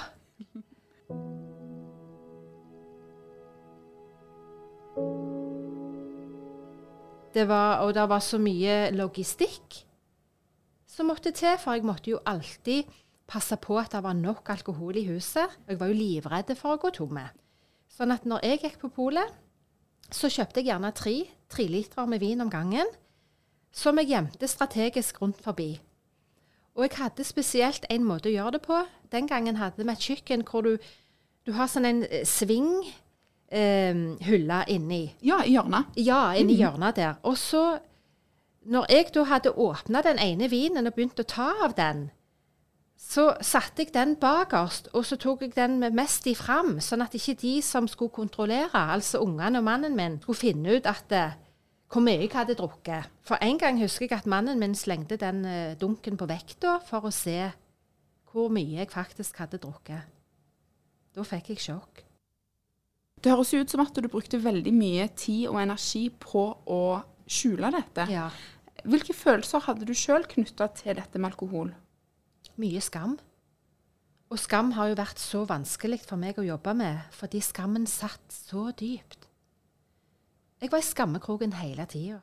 Det 7.34 7.48
var, 7.50 7.82
og 7.82 7.94
det 7.96 8.04
var 8.06 8.22
så 8.22 8.38
mye 8.38 8.92
logistikk 8.94 9.80
som 10.86 11.08
måtte 11.10 11.32
til, 11.34 11.56
for 11.58 11.74
jeg 11.74 11.86
måtte 11.86 12.12
jo 12.12 12.20
alltid 12.30 12.86
passe 13.26 13.56
på 13.58 13.74
at 13.80 13.96
det 13.96 14.02
var 14.04 14.14
nok 14.14 14.52
alkohol 14.54 15.00
i 15.00 15.06
huset. 15.08 15.50
Jeg 15.66 15.80
var 15.80 15.90
jo 15.90 15.98
livredd 15.98 16.52
for 16.58 16.76
å 16.76 16.80
gå 16.80 16.92
tomme. 16.94 17.24
Sånn 17.90 18.14
at 18.14 18.26
når 18.28 18.44
jeg 18.46 18.60
gikk 18.62 18.78
på 18.84 18.92
polet, 18.94 19.32
så 20.14 20.30
kjøpte 20.30 20.60
jeg 20.60 20.70
gjerne 20.70 20.92
tre, 20.94 21.16
tre 21.50 21.66
liter 21.70 22.06
med 22.06 22.22
vin 22.22 22.44
om 22.44 22.52
gangen, 22.52 22.86
som 23.74 23.98
jeg 23.98 24.12
gjemte 24.12 24.50
strategisk 24.50 25.18
rundt 25.22 25.40
forbi. 25.42 25.72
Og 26.74 26.88
jeg 26.88 26.96
hadde 26.98 27.24
spesielt 27.26 27.86
en 27.90 28.06
måte 28.06 28.30
å 28.30 28.34
gjøre 28.34 28.56
det 28.56 28.64
på. 28.66 28.80
Den 29.14 29.28
gangen 29.30 29.60
hadde 29.60 29.84
vi 29.84 29.92
et 29.92 30.06
kjøkken 30.08 30.42
hvor 30.48 30.66
du, 30.66 30.74
du 31.46 31.54
har 31.54 31.70
sånn 31.70 31.86
en 31.86 32.02
eh, 32.08 32.24
sving 32.26 32.72
eh, 33.54 33.94
hylle 34.26 34.60
inni. 34.74 35.04
Ja, 35.22 35.42
i 35.44 35.54
hjørnet. 35.54 35.94
Ja, 36.02 36.26
inni 36.34 36.58
hjørnet 36.58 36.98
der. 36.98 37.20
Og 37.22 37.38
så, 37.38 37.78
når 38.66 38.90
jeg 38.90 39.14
da 39.14 39.28
hadde 39.30 39.54
åpna 39.54 40.02
den 40.02 40.18
ene 40.18 40.50
vinen 40.50 40.90
og 40.90 40.96
begynt 40.98 41.22
å 41.22 41.28
ta 41.30 41.52
av 41.62 41.78
den, 41.78 42.08
så 42.98 43.34
satte 43.42 43.84
jeg 43.84 43.92
den 43.94 44.14
bakerst, 44.18 44.88
og 44.94 45.04
så 45.06 45.18
tok 45.20 45.42
jeg 45.44 45.54
den 45.56 45.78
mest 45.94 46.26
i 46.30 46.34
fram, 46.38 46.78
sånn 46.80 47.02
at 47.04 47.14
ikke 47.14 47.36
de 47.42 47.54
som 47.62 47.86
skulle 47.90 48.14
kontrollere, 48.14 48.70
altså 48.72 49.20
ungene 49.22 49.60
og 49.60 49.66
mannen 49.66 49.96
min, 49.98 50.20
skulle 50.22 50.40
finne 50.40 50.78
ut 50.78 50.86
at 50.90 51.14
eh, 51.14 51.34
hvor 51.94 52.02
mye 52.02 52.24
jeg 52.24 52.32
hadde 52.34 52.56
drukket. 52.58 53.10
For 53.22 53.38
en 53.44 53.58
gang 53.60 53.78
husker 53.78 54.08
jeg 54.08 54.18
at 54.18 54.26
mannen 54.26 54.58
min 54.58 54.74
slengte 54.74 55.14
den 55.20 55.44
eh, 55.46 55.76
dunken 55.78 56.18
på 56.18 56.26
vekta 56.26 56.80
for 56.88 57.06
å 57.06 57.12
se 57.14 57.38
hvor 58.32 58.50
mye 58.50 58.80
jeg 58.80 58.90
faktisk 58.90 59.38
hadde 59.38 59.60
drukket. 59.62 60.10
Da 61.14 61.22
fikk 61.22 61.52
jeg 61.52 61.62
sjokk. 61.62 62.02
Det 63.22 63.30
høres 63.30 63.54
ut 63.54 63.70
som 63.70 63.84
at 63.84 63.94
du 63.94 64.08
brukte 64.10 64.42
veldig 64.42 64.72
mye 64.74 65.06
tid 65.14 65.46
og 65.52 65.60
energi 65.62 66.08
på 66.10 66.42
å 66.66 66.80
skjule 67.30 67.70
dette. 67.72 68.08
Ja. 68.10 68.26
Hvilke 68.84 69.14
følelser 69.16 69.62
hadde 69.68 69.86
du 69.86 69.94
sjøl 69.96 70.26
knytta 70.28 70.66
til 70.74 70.98
dette 70.98 71.20
med 71.20 71.30
alkohol? 71.30 71.70
Mye 72.60 72.82
skam. 72.84 73.14
Og 74.34 74.42
skam 74.42 74.74
har 74.74 74.90
jo 74.90 74.98
vært 74.98 75.22
så 75.22 75.44
vanskelig 75.46 76.02
for 76.08 76.18
meg 76.18 76.42
å 76.42 76.48
jobbe 76.48 76.74
med, 76.74 77.06
fordi 77.14 77.38
skammen 77.44 77.86
satt 77.86 78.34
så 78.34 78.66
dypt. 78.74 79.28
Jeg 80.60 80.72
var 80.72 80.78
i 80.78 80.86
skammekroken 80.86 81.52
hele 81.52 81.86
tida. 81.86 82.20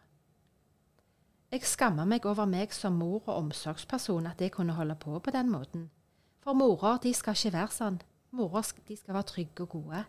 Jeg 1.52 1.66
skamma 1.68 2.06
meg 2.08 2.26
over 2.26 2.48
meg 2.48 2.72
som 2.72 2.96
mor 2.96 3.26
og 3.26 3.36
omsorgsperson 3.36 4.30
at 4.30 4.42
jeg 4.42 4.54
kunne 4.56 4.74
holde 4.74 4.96
på 4.96 5.20
på 5.20 5.32
den 5.36 5.50
måten. 5.52 5.90
For 6.40 6.54
morer 6.54 6.98
de 7.04 7.12
skal 7.14 7.36
ikke 7.36 7.52
være 7.58 7.76
sånn. 7.76 7.98
Morer 8.32 8.70
de 8.88 8.96
skal 8.96 9.14
være 9.14 9.28
trygge 9.34 9.66
og 9.66 9.70
gode. 9.70 10.04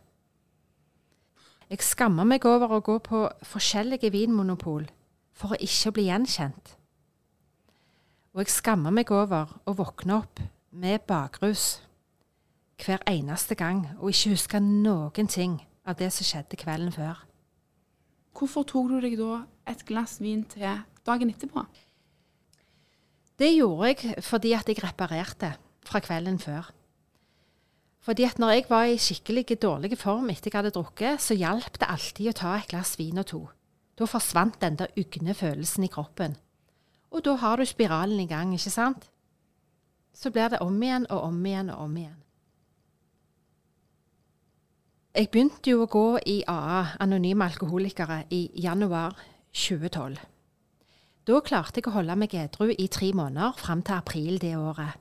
Jeg 1.70 1.82
skammer 1.82 2.28
meg 2.28 2.46
over 2.46 2.76
å 2.76 2.84
gå 2.84 2.98
på 3.02 3.24
forskjellige 3.48 4.12
vinmonopol 4.14 4.86
for 5.34 5.54
å 5.54 5.58
ikke 5.58 5.92
bli 5.96 6.06
gjenkjent. 6.10 6.76
Og 8.32 8.44
jeg 8.44 8.54
skammer 8.54 8.94
meg 8.94 9.10
over 9.10 9.50
å 9.66 9.74
våkne 9.76 10.20
opp 10.22 10.40
med 10.70 11.02
bakrus 11.08 11.82
hver 12.82 13.02
eneste 13.10 13.58
gang 13.58 13.82
og 13.98 14.12
ikke 14.12 14.36
huske 14.36 14.62
noen 14.62 15.28
ting 15.28 15.58
av 15.84 15.98
det 15.98 16.12
som 16.14 16.28
skjedde 16.28 16.60
kvelden 16.60 16.94
før. 16.94 17.18
Hvorfor 18.32 18.66
tok 18.66 18.90
du 18.90 19.00
deg 19.04 19.16
da 19.20 19.42
et 19.68 19.84
glass 19.86 20.18
vin 20.22 20.44
til 20.48 20.64
dagen 21.06 21.30
etterpå? 21.32 21.64
Det 23.38 23.50
gjorde 23.54 23.90
jeg 23.90 24.22
fordi 24.24 24.52
at 24.56 24.68
jeg 24.68 24.82
reparerte 24.82 25.54
fra 25.86 26.00
kvelden 26.02 26.38
før. 26.38 26.70
Fordi 28.02 28.24
at 28.26 28.38
når 28.38 28.50
jeg 28.50 28.64
var 28.68 28.88
i 28.90 28.98
skikkelig 28.98 29.58
dårlig 29.62 29.98
form 29.98 30.30
etter 30.30 30.50
jeg 30.50 30.58
hadde 30.58 30.74
drukket, 30.74 31.20
så 31.22 31.36
hjalp 31.38 31.78
det 31.78 31.88
alltid 31.88 32.30
å 32.32 32.38
ta 32.38 32.56
et 32.58 32.70
glass 32.70 32.96
vin 32.98 33.20
og 33.22 33.28
to. 33.30 33.42
Da 33.98 34.08
forsvant 34.10 34.58
den 34.62 34.78
der 34.80 34.90
ugne 34.98 35.34
følelsen 35.38 35.86
i 35.86 35.92
kroppen. 35.92 36.34
Og 37.12 37.22
da 37.24 37.36
har 37.38 37.60
du 37.60 37.66
spiralen 37.68 38.18
i 38.20 38.26
gang, 38.26 38.54
ikke 38.56 38.72
sant? 38.72 39.06
Så 40.14 40.32
blir 40.32 40.50
det 40.50 40.62
om 40.64 40.82
igjen 40.82 41.06
og 41.10 41.28
om 41.28 41.46
igjen 41.46 41.70
og 41.70 41.84
om 41.86 41.96
igjen. 41.96 42.18
Jeg 45.12 45.28
begynte 45.28 45.68
jo 45.68 45.82
å 45.84 45.90
gå 45.92 46.06
i 46.24 46.38
AA, 46.48 46.96
Anonyme 47.04 47.44
alkoholikere, 47.44 48.22
i 48.32 48.46
januar 48.64 49.12
2012. 49.52 50.16
Da 51.28 51.40
klarte 51.44 51.82
jeg 51.82 51.90
å 51.90 51.92
holde 51.98 52.16
meg 52.16 52.32
edru 52.32 52.70
i 52.72 52.86
tre 52.88 53.10
måneder 53.12 53.52
fram 53.60 53.82
til 53.84 53.98
april 53.98 54.40
det 54.40 54.54
året. 54.56 54.96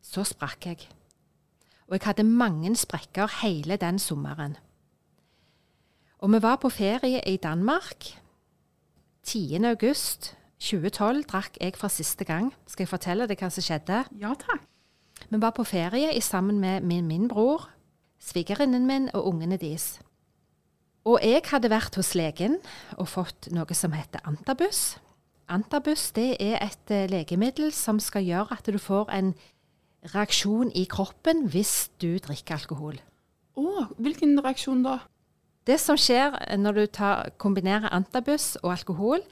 Så 0.00 0.24
sprakk 0.24 0.70
jeg. 0.70 0.88
Og 1.90 1.98
jeg 1.98 2.06
hadde 2.06 2.24
mange 2.24 2.72
sprekker 2.80 3.28
hele 3.42 3.76
den 3.76 4.00
sommeren. 4.00 4.56
Og 6.24 6.32
vi 6.32 6.40
var 6.48 6.56
på 6.64 6.72
ferie 6.72 7.20
i 7.28 7.36
Danmark. 7.36 8.14
10. 9.28 9.60
august 9.68 10.32
2012 10.56 11.24
drakk 11.28 11.60
jeg 11.60 11.76
for 11.76 11.92
siste 11.92 12.24
gang. 12.24 12.54
Skal 12.64 12.88
jeg 12.88 12.96
fortelle 12.96 13.28
deg 13.28 13.44
hva 13.44 13.52
som 13.52 13.60
skjedde? 13.60 14.06
Ja 14.24 14.32
takk. 14.40 14.64
Vi 15.28 15.36
var 15.36 15.52
på 15.52 15.68
ferie 15.68 16.16
sammen 16.24 16.62
med 16.64 16.80
min, 16.80 17.04
min 17.04 17.28
bror, 17.28 17.68
svigerinnen 18.22 18.86
min 18.86 19.08
og 19.14 19.26
ungene 19.32 19.58
deres. 19.60 19.98
Og 21.08 21.22
jeg 21.24 21.44
hadde 21.48 21.70
vært 21.72 21.96
hos 21.96 22.14
legen 22.18 22.58
og 22.98 23.08
fått 23.08 23.48
noe 23.54 23.76
som 23.76 23.94
heter 23.96 24.24
antabus. 24.28 24.98
Antabus 25.48 26.10
det 26.16 26.34
er 26.44 26.58
et 26.60 26.92
uh, 26.92 27.06
legemiddel 27.08 27.72
som 27.72 28.00
skal 28.02 28.26
gjøre 28.26 28.58
at 28.58 28.68
du 28.68 28.76
får 28.82 29.08
en 29.16 29.32
reaksjon 30.12 30.70
i 30.76 30.84
kroppen 30.90 31.46
hvis 31.48 31.88
du 32.02 32.18
drikker 32.20 32.58
alkohol. 32.58 32.98
Å, 33.58 33.88
hvilken 33.98 34.36
reaksjon 34.44 34.84
da? 34.84 35.00
Det 35.68 35.78
som 35.80 35.98
skjer 36.00 36.36
når 36.60 36.76
du 36.76 36.84
tar, 36.98 37.32
kombinerer 37.40 37.92
antabus 37.92 38.54
og 38.62 38.72
alkohol, 38.76 39.24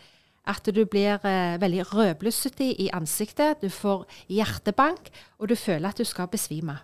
at 0.46 0.68
du 0.70 0.82
blir 0.86 1.22
eh, 1.26 1.56
veldig 1.60 1.86
rødblussete 1.90 2.68
i 2.82 2.90
ansiktet, 2.94 3.62
du 3.62 3.70
får 3.72 4.04
hjertebank, 4.30 5.10
og 5.38 5.50
du 5.50 5.56
føler 5.58 5.90
at 5.90 5.98
du 5.98 6.04
skal 6.06 6.28
besvime. 6.30 6.76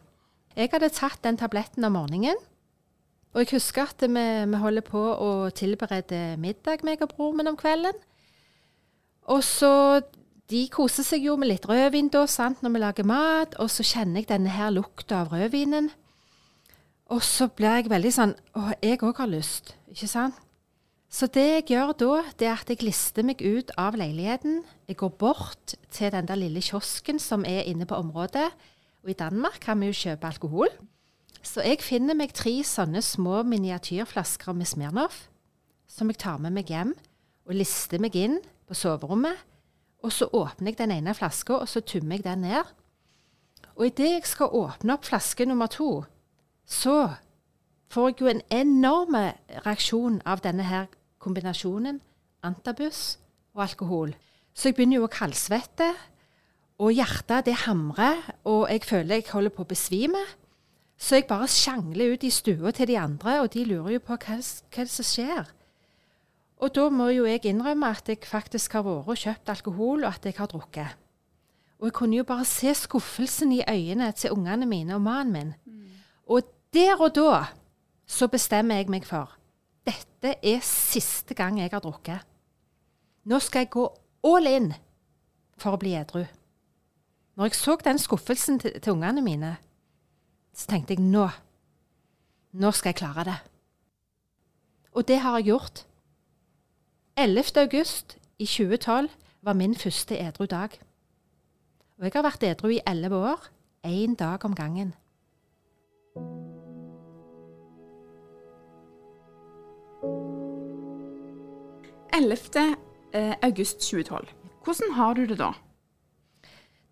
Jeg 0.56 0.68
hadde 0.72 0.90
tatt 0.92 1.22
den 1.24 1.38
tabletten 1.40 1.84
om 1.88 1.94
morgenen. 1.96 2.40
Og 3.32 3.40
jeg 3.40 3.54
husker 3.54 3.88
at 3.88 4.02
vi, 4.04 4.24
vi 4.52 4.60
holder 4.60 4.84
på 4.84 5.00
å 5.00 5.30
tilberede 5.56 6.36
middag, 6.40 6.84
meg 6.84 7.00
og 7.04 7.14
broren 7.14 7.40
min, 7.40 7.52
om 7.54 7.56
kvelden. 7.56 7.96
Og 9.32 9.40
så 9.46 10.02
De 10.52 10.66
koser 10.68 11.06
seg 11.06 11.22
jo 11.24 11.38
med 11.40 11.48
litt 11.48 11.64
rødvin 11.64 12.10
da, 12.12 12.26
sant, 12.28 12.58
når 12.60 12.72
vi 12.74 12.80
lager 12.82 13.06
mat. 13.08 13.54
Og 13.62 13.70
så 13.72 13.86
kjenner 13.86 14.20
jeg 14.20 14.28
denne 14.28 14.52
her 14.52 14.74
lukta 14.74 15.22
av 15.22 15.30
rødvinen. 15.32 15.88
Og 17.08 17.22
så 17.24 17.46
blir 17.48 17.78
jeg 17.78 17.88
veldig 17.88 18.12
sånn 18.12 18.34
Å, 18.58 18.72
jeg 18.82 19.00
òg 19.00 19.22
har 19.22 19.30
lyst. 19.32 19.72
Ikke 19.88 20.10
sant? 20.10 20.36
Så 21.12 21.28
det 21.32 21.44
jeg 21.44 21.64
gjør 21.72 21.94
da, 22.00 22.10
det 22.40 22.50
er 22.50 22.60
at 22.60 22.68
jeg 22.72 22.84
lister 22.84 23.24
meg 23.24 23.40
ut 23.40 23.72
av 23.80 23.96
leiligheten. 24.00 24.60
Jeg 24.88 24.98
går 25.00 25.14
bort 25.20 25.74
til 25.92 26.12
den 26.12 26.28
der 26.28 26.40
lille 26.40 26.60
kiosken 26.64 27.20
som 27.20 27.46
er 27.48 27.64
inne 27.68 27.88
på 27.88 27.96
området. 28.00 28.50
Og 29.02 29.10
i 29.10 29.18
Danmark 29.18 29.58
kan 29.60 29.80
vi 29.80 29.90
jo 29.90 29.98
kjøpe 29.98 30.28
alkohol. 30.30 30.72
Så 31.42 31.64
jeg 31.66 31.82
finner 31.82 32.14
meg 32.14 32.34
tre 32.38 32.54
sånne 32.66 33.02
små 33.02 33.42
miniatyrflasker 33.46 34.54
med 34.54 34.70
Smirnov 34.70 35.16
som 35.92 36.08
jeg 36.08 36.22
tar 36.22 36.38
med 36.40 36.54
meg 36.56 36.70
hjem 36.72 36.94
og 37.48 37.56
lister 37.58 38.00
meg 38.00 38.16
inn 38.16 38.38
på 38.68 38.76
soverommet. 38.78 39.36
Og 40.02 40.14
så 40.14 40.26
åpner 40.34 40.72
jeg 40.72 40.80
den 40.80 40.94
ene 40.96 41.14
flaska, 41.14 41.60
og 41.62 41.68
så 41.70 41.82
tummer 41.84 42.18
jeg 42.18 42.24
den 42.26 42.46
ned. 42.46 42.70
Og 43.76 43.86
idet 43.86 44.08
jeg 44.16 44.26
skal 44.26 44.54
åpne 44.56 44.96
opp 44.96 45.06
flaske 45.06 45.46
nummer 45.46 45.70
to, 45.70 46.04
så 46.66 47.14
får 47.92 48.08
jeg 48.08 48.20
jo 48.20 48.30
en 48.32 48.42
enorm 48.50 49.16
reaksjon 49.66 50.20
av 50.26 50.42
denne 50.42 50.66
her 50.66 50.88
kombinasjonen 51.22 52.00
antabus 52.42 53.18
og 53.54 53.62
alkohol. 53.68 54.14
Så 54.54 54.70
jeg 54.70 54.76
begynner 54.76 55.00
jo 55.00 55.06
å 55.06 55.12
kaldsvette. 55.12 55.92
Og 56.82 56.90
hjertet 56.96 57.46
det 57.46 57.60
hamrer, 57.64 58.24
og 58.48 58.66
jeg 58.66 58.82
føler 58.82 59.20
jeg 59.20 59.30
holder 59.30 59.54
på 59.54 59.62
å 59.62 59.70
besvime. 59.70 60.22
Så 60.98 61.18
jeg 61.18 61.28
bare 61.30 61.50
sjangler 61.50 62.14
ut 62.14 62.24
i 62.26 62.30
stua 62.30 62.72
til 62.74 62.90
de 62.90 62.96
andre, 62.98 63.40
og 63.42 63.52
de 63.54 63.64
lurer 63.66 63.96
jo 63.96 64.02
på 64.02 64.16
hva, 64.24 64.38
hva 64.38 64.86
som 64.90 65.06
skjer. 65.06 65.50
Og 66.62 66.74
da 66.74 66.88
må 66.94 67.08
jo 67.10 67.26
jeg 67.26 67.44
innrømme 67.50 67.90
at 67.90 68.10
jeg 68.10 68.22
faktisk 68.26 68.74
har 68.78 68.86
vært 68.86 69.10
og 69.10 69.18
kjøpt 69.18 69.54
alkohol, 69.54 70.04
og 70.04 70.10
at 70.10 70.26
jeg 70.26 70.38
har 70.38 70.50
drukket. 70.50 70.98
Og 71.82 71.88
jeg 71.88 71.96
kunne 71.98 72.18
jo 72.20 72.26
bare 72.26 72.46
se 72.46 72.74
skuffelsen 72.78 73.54
i 73.56 73.64
øynene 73.66 74.12
til 74.14 74.34
ungene 74.34 74.66
mine 74.70 74.94
og 74.94 75.02
mannen 75.02 75.32
min. 75.32 75.54
Mm. 75.66 76.02
Og 76.30 76.46
der 76.74 76.98
og 76.98 77.14
da 77.18 77.44
så 78.06 78.28
bestemmer 78.30 78.78
jeg 78.78 78.90
meg 78.92 79.06
for 79.06 79.34
dette 79.86 80.36
er 80.38 80.62
siste 80.62 81.34
gang 81.34 81.58
jeg 81.58 81.72
har 81.72 81.82
drukket. 81.82 82.22
Nå 83.26 83.38
skal 83.42 83.64
jeg 83.64 83.74
gå 83.74 83.88
all 84.26 84.46
in 84.46 84.70
for 85.58 85.74
å 85.74 85.80
bli 85.82 85.96
edru. 85.98 86.22
Når 87.36 87.44
jeg 87.44 87.54
så 87.54 87.76
den 87.84 87.98
skuffelsen 87.98 88.58
til, 88.60 88.80
til 88.80 88.92
ungene 88.92 89.22
mine, 89.22 89.56
så 90.54 90.66
tenkte 90.68 90.94
jeg 90.94 91.04
nå 91.04 91.28
Nå 92.52 92.70
skal 92.70 92.92
jeg 92.92 92.98
klare 93.00 93.24
det. 93.24 93.38
Og 94.92 95.08
det 95.08 95.16
har 95.24 95.38
jeg 95.38 95.44
gjort. 95.44 95.86
11. 97.16 97.44
august 97.56 98.18
i 98.38 98.44
2012 98.44 99.08
var 99.42 99.52
min 99.52 99.74
første 99.74 100.18
edru 100.18 100.44
dag. 100.44 100.68
Og 101.96 102.04
jeg 102.04 102.12
har 102.14 102.26
vært 102.26 102.44
edru 102.44 102.68
i 102.68 102.82
elleve 102.86 103.16
år, 103.16 103.48
én 103.86 104.14
dag 104.14 104.44
om 104.44 104.54
gangen. 104.54 104.92
«11. 112.12 112.76
august 113.42 113.80
2012. 113.80 114.28
Hvordan 114.64 114.92
har 114.92 115.14
du 115.14 115.24
det 115.26 115.38
da? 115.38 115.52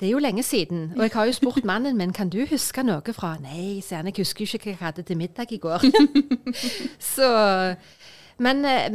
Det 0.01 0.09
er 0.09 0.15
jo 0.15 0.21
lenge 0.23 0.43
siden, 0.43 0.93
og 0.97 1.03
jeg 1.05 1.13
har 1.13 1.27
jo 1.29 1.33
spurt 1.37 1.65
mannen 1.73 1.97
min 1.97 2.13
kan 2.17 2.31
du 2.33 2.39
huske 2.49 2.83
noe 2.83 3.13
fra 3.13 3.35
Nei, 3.43 3.83
sier 3.85 4.01
han, 4.01 4.09
jeg 4.09 4.23
husker 4.23 4.47
jo 4.47 4.57
ikke 4.57 4.71
hva 4.71 4.73
jeg 4.73 4.81
hadde 4.81 5.05
til 5.05 5.19
middag 5.21 5.53
i 5.53 5.59
går. 5.61 5.85
så, 7.15 7.29
men 8.41 8.65
eh, 8.65 8.89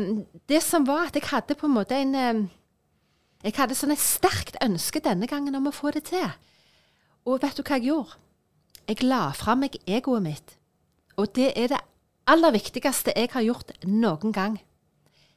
det 0.50 0.64
som 0.66 0.88
var 0.88 1.12
at 1.12 1.20
jeg 1.20 1.30
hadde 1.30 1.58
på 1.60 1.70
en 1.70 1.76
måte 1.78 1.98
en 2.02 2.16
eh, 2.16 2.46
Jeg 3.46 3.54
hadde 3.60 3.78
sånn 3.78 3.94
et 3.94 4.02
sterkt 4.02 4.58
ønske 4.66 5.04
denne 5.06 5.28
gangen 5.30 5.54
om 5.54 5.70
å 5.70 5.76
få 5.76 5.92
det 5.94 6.08
til. 6.10 6.26
Og 7.30 7.44
vet 7.44 7.58
du 7.58 7.62
hva 7.62 7.78
jeg 7.78 7.92
gjorde? 7.92 8.18
Jeg 8.90 9.06
la 9.06 9.28
fra 9.38 9.54
meg 9.58 9.78
egoet 9.86 10.26
mitt. 10.26 10.56
Og 11.22 11.30
det 11.38 11.52
er 11.54 11.70
det 11.70 11.84
aller 12.26 12.56
viktigste 12.58 13.14
jeg 13.14 13.30
har 13.36 13.46
gjort 13.46 13.76
noen 13.86 14.34
gang. 14.34 14.58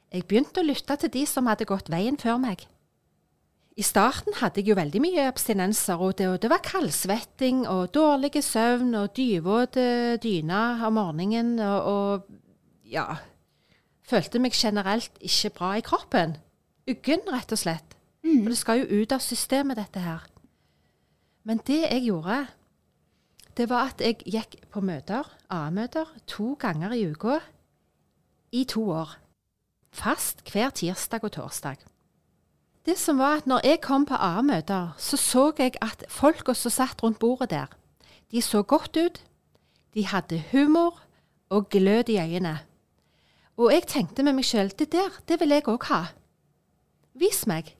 Jeg 0.09 0.25
begynte 0.25 0.63
å 0.63 0.65
lytte 0.65 0.97
til 0.97 1.13
de 1.13 1.27
som 1.29 1.45
hadde 1.45 1.69
gått 1.69 1.93
veien 1.93 2.17
før 2.17 2.41
meg. 2.41 2.65
I 3.79 3.83
starten 3.85 4.35
hadde 4.41 4.59
jeg 4.59 4.73
jo 4.73 4.75
veldig 4.75 4.99
mye 4.99 5.25
abstinenser, 5.29 6.01
og 6.03 6.17
det, 6.19 6.27
og 6.27 6.41
det 6.43 6.49
var 6.51 6.59
kaldsvetting 6.65 7.61
og 7.71 7.93
dårlig 7.95 8.41
søvn 8.43 8.91
og 8.99 9.13
dyvåte 9.15 10.17
dyner 10.19 10.83
om 10.83 10.97
morgenen 10.99 11.53
og, 11.63 11.87
og 11.87 12.89
ja 12.91 13.07
Følte 14.09 14.41
meg 14.41 14.55
generelt 14.57 15.19
ikke 15.21 15.51
bra 15.53 15.67
i 15.77 15.83
kroppen. 15.85 16.31
Uggen, 16.89 17.21
rett 17.29 17.51
og 17.53 17.59
slett. 17.61 17.93
Mm. 18.25 18.39
For 18.41 18.49
det 18.49 18.57
skal 18.57 18.79
jo 18.79 19.03
ut 19.03 19.13
av 19.13 19.21
systemet, 19.21 19.77
dette 19.77 20.01
her. 20.01 20.23
Men 21.45 21.61
det 21.67 21.83
jeg 21.83 22.07
gjorde, 22.07 22.39
det 23.53 23.67
var 23.69 23.91
at 23.91 24.01
jeg 24.01 24.17
gikk 24.25 24.57
på 24.73 24.81
møter, 24.81 25.29
A-møter, 25.53 26.09
to 26.25 26.55
ganger 26.57 26.97
i 26.97 27.05
uka 27.05 27.37
i 28.49 28.65
to 28.65 28.87
år. 28.97 29.13
Fast 29.93 30.41
hver 30.49 30.73
tirsdag 30.73 31.29
og 31.29 31.35
torsdag. 31.37 31.85
Det 32.85 32.97
som 32.97 33.19
var 33.19 33.41
at 33.41 33.47
når 33.47 33.59
jeg 33.63 33.81
kom 33.81 34.05
på 34.05 34.15
A-møter, 34.15 34.95
så 34.97 35.17
så 35.17 35.51
jeg 35.57 35.75
at 35.81 36.05
folka 36.09 36.53
som 36.53 36.71
satt 36.71 37.03
rundt 37.03 37.19
bordet 37.19 37.49
der, 37.49 37.67
de 38.31 38.41
så 38.41 38.61
godt 38.63 38.97
ut, 38.97 39.21
de 39.93 40.05
hadde 40.05 40.43
humor 40.51 41.01
og 41.49 41.69
glød 41.69 42.09
i 42.09 42.17
øynene. 42.17 42.59
Og 43.57 43.73
jeg 43.73 43.87
tenkte 43.87 44.23
med 44.23 44.33
meg 44.37 44.45
sjøl 44.47 44.71
det 44.79 44.91
der, 44.91 45.11
det 45.27 45.39
vil 45.39 45.49
jeg 45.49 45.67
òg 45.67 45.83
ha. 45.89 46.03
Vis 47.13 47.43
meg. 47.47 47.75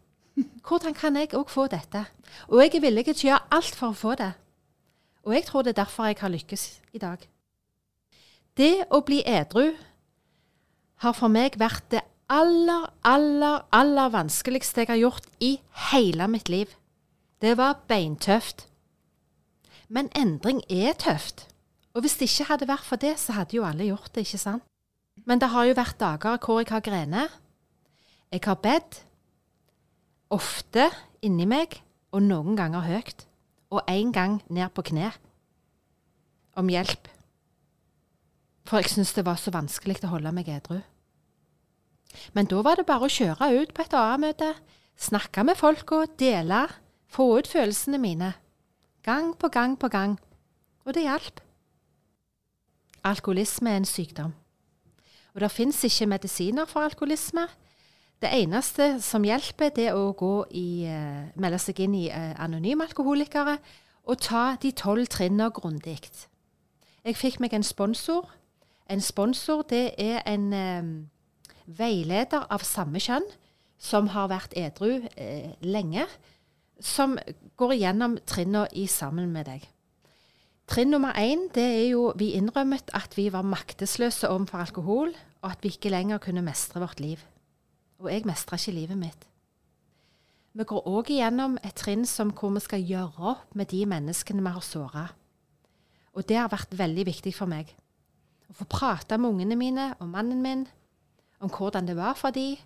Hvordan 0.68 0.94
kan 0.94 1.16
jeg 1.16 1.34
òg 1.34 1.50
få 1.50 1.68
dette? 1.72 2.06
Og 2.48 2.60
jeg 2.60 2.76
er 2.76 2.84
villig 2.84 3.06
til 3.06 3.16
å 3.16 3.30
gjøre 3.30 3.48
alt 3.56 3.76
for 3.76 3.94
å 3.94 4.00
få 4.02 4.16
det. 4.20 4.34
Og 5.24 5.34
jeg 5.36 5.46
tror 5.46 5.64
det 5.64 5.74
er 5.74 5.82
derfor 5.84 6.10
jeg 6.10 6.20
har 6.20 6.34
lykkes 6.34 6.64
i 6.94 7.00
dag. 7.00 7.24
Det 8.58 8.86
å 8.92 9.00
bli 9.06 9.22
edru 9.24 9.72
har 11.00 11.16
for 11.16 11.32
meg 11.32 11.56
vært 11.60 11.86
det 11.94 12.04
aller, 12.30 12.88
aller, 13.04 13.66
aller 13.74 14.10
vanskeligste 14.14 14.84
jeg 14.84 14.92
har 14.92 15.02
gjort 15.02 15.28
i 15.42 15.58
hele 15.92 16.28
mitt 16.32 16.50
liv. 16.50 16.72
Det 17.42 17.58
var 17.58 17.82
beintøft. 17.88 18.68
Men 19.90 20.12
endring 20.16 20.62
er 20.70 20.94
tøft. 20.94 21.48
Og 21.94 22.06
hvis 22.06 22.20
det 22.20 22.30
ikke 22.30 22.52
hadde 22.52 22.70
vært 22.70 22.86
for 22.86 23.02
det, 23.02 23.16
så 23.20 23.34
hadde 23.34 23.58
jo 23.58 23.66
alle 23.66 23.88
gjort 23.90 24.12
det, 24.14 24.28
ikke 24.28 24.42
sant? 24.42 24.64
Men 25.26 25.42
det 25.42 25.50
har 25.52 25.66
jo 25.66 25.78
vært 25.78 26.00
dager 26.00 26.38
hvor 26.44 26.62
jeg 26.62 26.70
har 26.70 26.86
grener. 26.86 27.32
Jeg 28.32 28.46
har 28.46 28.60
bedt. 28.62 29.02
Ofte 30.30 30.92
inni 31.26 31.48
meg, 31.50 31.80
og 32.14 32.22
noen 32.24 32.56
ganger 32.56 32.86
høyt. 32.86 33.26
Og 33.74 33.82
én 33.90 34.14
gang 34.14 34.40
ned 34.50 34.70
på 34.74 34.86
kne. 34.92 35.12
Om 36.58 36.70
hjelp. 36.70 37.10
For 38.70 38.82
jeg 38.82 38.94
syns 38.94 39.16
det 39.18 39.26
var 39.26 39.42
så 39.42 39.52
vanskelig 39.54 39.98
å 40.06 40.14
holde 40.14 40.34
meg 40.36 40.50
edru. 40.54 40.80
Men 42.34 42.50
da 42.50 42.62
var 42.66 42.80
det 42.80 42.88
bare 42.90 43.08
å 43.08 43.12
kjøre 43.14 43.52
ut 43.62 43.74
på 43.74 43.86
et 43.86 43.94
AA-møte, 43.94 44.54
snakke 45.00 45.44
med 45.48 45.58
folka, 45.58 46.04
dele, 46.20 46.66
få 47.10 47.32
ut 47.40 47.48
følelsene 47.48 48.00
mine. 48.02 48.34
Gang 49.06 49.34
på 49.38 49.50
gang 49.50 49.78
på 49.80 49.88
gang. 49.88 50.18
Og 50.86 50.94
det 50.94 51.06
hjalp. 51.06 51.42
Alkoholisme 53.04 53.72
er 53.72 53.82
en 53.82 53.88
sykdom. 53.88 54.34
Og 55.34 55.42
det 55.42 55.52
fins 55.52 55.84
ikke 55.84 56.10
medisiner 56.10 56.66
for 56.66 56.84
alkoholisme. 56.84 57.48
Det 58.22 58.30
eneste 58.34 58.98
som 59.02 59.24
hjelper, 59.24 59.70
det 59.76 59.86
er 59.88 59.96
å 59.96 60.12
gå 60.18 60.34
i, 60.52 60.84
uh, 60.92 61.30
melde 61.40 61.60
seg 61.62 61.80
inn 61.86 61.96
i 61.96 62.10
uh, 62.12 62.34
Anonyme 62.44 62.84
alkoholikere 62.90 63.56
og 64.10 64.20
ta 64.26 64.58
de 64.60 64.74
tolv 64.76 65.08
trinnene 65.08 65.48
grundig. 65.56 66.10
Jeg 67.06 67.16
fikk 67.16 67.40
meg 67.40 67.54
en 67.56 67.64
sponsor. 67.64 68.28
En 68.90 69.02
sponsor 69.02 69.64
det 69.70 69.94
er 70.02 70.20
en 70.28 70.52
um, 70.54 70.92
veileder 71.78 72.48
av 72.50 72.66
samme 72.66 73.02
kjønn 73.04 73.26
som 73.80 74.10
har 74.14 74.30
vært 74.32 74.56
edru 74.60 75.06
eh, 75.16 75.56
lenge, 75.64 76.06
som 76.80 77.18
går 77.60 77.76
igjennom 77.76 78.18
trinnene 78.28 78.88
sammen 78.92 79.32
med 79.34 79.48
deg. 79.52 79.68
Trinn 80.70 80.92
nummer 80.94 81.16
én 81.18 81.48
det 81.56 81.66
er 81.66 81.88
jo 81.96 82.12
vi 82.20 82.34
innrømmet 82.38 82.92
at 82.94 83.16
vi 83.18 83.30
var 83.34 83.48
maktesløse 83.48 84.30
overfor 84.30 84.62
alkohol, 84.68 85.16
og 85.42 85.48
at 85.50 85.64
vi 85.64 85.72
ikke 85.74 85.90
lenger 85.90 86.22
kunne 86.22 86.46
mestre 86.46 86.82
vårt 86.84 87.00
liv. 87.02 87.24
Og 88.00 88.12
jeg 88.12 88.28
mestra 88.28 88.60
ikke 88.60 88.76
livet 88.76 89.00
mitt. 89.00 89.26
Vi 90.54 90.66
går 90.68 90.88
òg 90.90 91.10
igjennom 91.14 91.58
et 91.64 91.76
trinn 91.78 92.06
som 92.10 92.32
hvor 92.36 92.54
vi 92.54 92.62
skal 92.64 92.86
gjøre 92.86 93.34
opp 93.34 93.56
med 93.58 93.70
de 93.72 93.84
menneskene 93.90 94.44
vi 94.44 94.54
har 94.54 94.66
såra. 94.66 95.06
Og 96.14 96.26
det 96.28 96.38
har 96.38 96.52
vært 96.52 96.74
veldig 96.78 97.06
viktig 97.08 97.34
for 97.38 97.50
meg. 97.50 97.70
Å 98.50 98.56
få 98.58 98.66
prate 98.70 99.18
med 99.18 99.30
ungene 99.30 99.58
mine 99.58 99.92
og 100.00 100.10
mannen 100.10 100.42
min 100.44 100.66
om 101.40 101.50
hvordan 101.50 101.88
det 101.88 101.96
var 101.98 102.14
for 102.20 102.32
dem. 102.36 102.58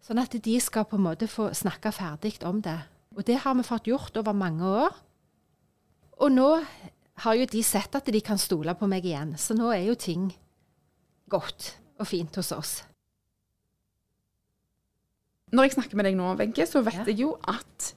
sånn 0.00 0.18
at 0.22 0.32
de 0.42 0.54
skal 0.60 0.86
på 0.88 0.96
en 0.96 1.02
måte 1.04 1.26
få 1.28 1.50
snakke 1.52 1.90
ferdig 1.92 2.38
om 2.46 2.62
det. 2.64 2.78
Og 3.16 3.24
det 3.26 3.40
har 3.42 3.54
vi 3.58 3.62
fått 3.66 3.88
gjort 3.90 4.16
over 4.16 4.32
mange 4.32 4.64
år. 4.64 4.94
Og 6.22 6.30
nå 6.32 6.46
har 7.24 7.34
jo 7.34 7.44
de 7.50 7.62
sett 7.62 7.94
at 7.98 8.06
de 8.06 8.20
kan 8.24 8.38
stole 8.38 8.72
på 8.78 8.86
meg 8.88 9.04
igjen, 9.04 9.34
så 9.36 9.54
nå 9.58 9.68
er 9.74 9.84
jo 9.90 9.94
ting 9.98 10.30
godt 11.28 11.74
og 11.98 12.06
fint 12.06 12.34
hos 12.36 12.52
oss. 12.52 12.72
Når 15.52 15.64
jeg 15.64 15.72
snakker 15.76 15.96
med 15.96 16.04
deg 16.08 16.16
nå, 16.18 16.30
Wenche, 16.38 16.66
så 16.66 16.82
vet 16.84 16.94
Ja. 16.94 17.04
jeg 17.04 17.18
jo 17.20 17.36
at 17.48 17.94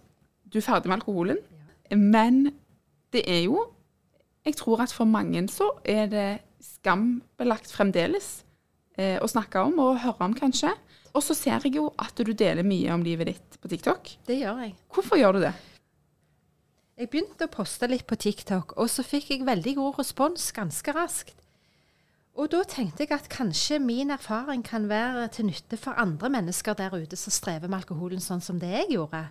du 0.51 0.57
er 0.57 0.61
ferdig 0.61 0.87
med 0.89 0.99
alkoholen. 1.01 1.37
Men 1.91 2.51
det 3.13 3.23
er 3.27 3.43
jo 3.45 3.67
Jeg 4.43 4.55
tror 4.55 4.81
at 4.81 4.91
for 4.91 5.05
mange 5.05 5.47
så 5.49 5.67
er 5.85 6.07
det 6.07 6.41
skambelagt 6.59 7.71
fremdeles 7.71 8.43
eh, 9.01 9.17
å 9.21 9.29
snakke 9.29 9.65
om 9.65 9.79
og 9.81 9.99
høre 10.03 10.27
om, 10.27 10.37
kanskje. 10.37 10.71
Og 11.11 11.25
så 11.25 11.35
ser 11.35 11.65
jeg 11.65 11.75
jo 11.75 11.89
at 11.99 12.15
du 12.15 12.31
deler 12.31 12.63
mye 12.63 12.93
om 12.93 13.03
livet 13.03 13.33
ditt 13.33 13.59
på 13.59 13.71
TikTok. 13.71 14.13
Det 14.27 14.37
gjør 14.39 14.63
jeg. 14.63 14.75
Hvorfor 14.93 15.19
gjør 15.19 15.37
du 15.37 15.43
det? 15.47 15.53
Jeg 17.01 17.09
begynte 17.09 17.47
å 17.47 17.51
poste 17.51 17.87
litt 17.89 18.05
på 18.07 18.15
TikTok, 18.19 18.75
og 18.77 18.89
så 18.91 19.03
fikk 19.03 19.31
jeg 19.33 19.45
veldig 19.47 19.73
god 19.79 20.01
respons 20.03 20.51
ganske 20.53 20.93
raskt. 20.95 21.37
Og 22.39 22.47
da 22.53 22.61
tenkte 22.63 23.03
jeg 23.03 23.11
at 23.15 23.27
kanskje 23.31 23.79
min 23.83 24.13
erfaring 24.13 24.61
kan 24.63 24.85
være 24.87 25.25
til 25.35 25.49
nytte 25.49 25.79
for 25.79 25.97
andre 25.99 26.29
mennesker 26.31 26.77
der 26.79 26.93
ute 26.95 27.17
som 27.19 27.33
strever 27.33 27.67
med 27.67 27.81
alkoholen 27.81 28.23
sånn 28.23 28.43
som 28.43 28.59
det 28.61 28.69
jeg 28.71 28.93
gjorde. 28.93 29.25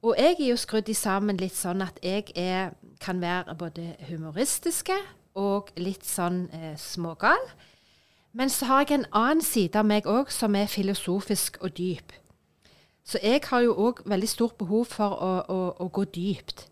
Og 0.00 0.16
jeg 0.16 0.36
er 0.38 0.46
jo 0.48 0.56
skrudd 0.60 0.88
i 0.88 0.96
sammen 0.96 1.40
litt 1.40 1.56
sånn 1.56 1.82
at 1.84 1.98
jeg 2.04 2.30
er, 2.38 2.72
kan 3.04 3.20
være 3.20 3.56
både 3.60 3.94
humoristiske 4.08 4.96
og 5.40 5.68
litt 5.80 6.06
sånn 6.08 6.46
eh, 6.56 6.72
smågal. 6.80 7.42
Men 8.32 8.50
så 8.50 8.64
har 8.64 8.84
jeg 8.84 9.00
en 9.00 9.08
annen 9.12 9.42
side 9.42 9.78
av 9.78 9.86
meg 9.86 10.06
òg 10.06 10.30
som 10.30 10.54
er 10.54 10.70
filosofisk 10.70 11.58
og 11.64 11.74
dyp. 11.78 12.12
Så 13.02 13.18
jeg 13.22 13.42
har 13.48 13.64
jo 13.64 13.74
òg 13.74 14.04
veldig 14.06 14.28
stort 14.28 14.58
behov 14.60 14.84
for 14.92 15.16
å, 15.16 15.30
å, 15.50 15.58
å 15.82 15.88
gå 15.90 16.04
dypt. 16.14 16.68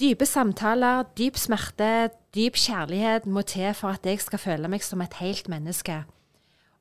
Dype 0.00 0.26
samtaler, 0.26 1.04
dyp 1.18 1.36
smerte, 1.36 2.10
dyp 2.34 2.56
kjærlighet 2.56 3.28
må 3.28 3.44
til 3.46 3.74
for 3.76 3.92
at 3.92 4.06
jeg 4.08 4.22
skal 4.24 4.40
føle 4.40 4.70
meg 4.72 4.82
som 4.82 5.02
et 5.04 5.18
helt 5.20 5.50
menneske. 5.52 6.00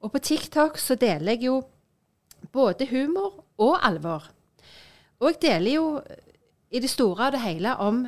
Og 0.02 0.14
på 0.14 0.22
TikTok 0.24 0.80
så 0.80 0.96
deler 0.96 1.36
jeg 1.36 1.50
jo 1.50 1.60
både 2.56 2.88
humor 2.90 3.44
og 3.62 3.76
alvor. 3.84 4.32
Og 5.20 5.34
jeg 5.34 5.42
deler 5.44 5.76
jo 5.76 5.86
i 6.72 6.80
det 6.80 6.90
store 6.90 7.28
og 7.28 7.36
det 7.36 7.44
hele 7.44 7.76
om 7.76 8.06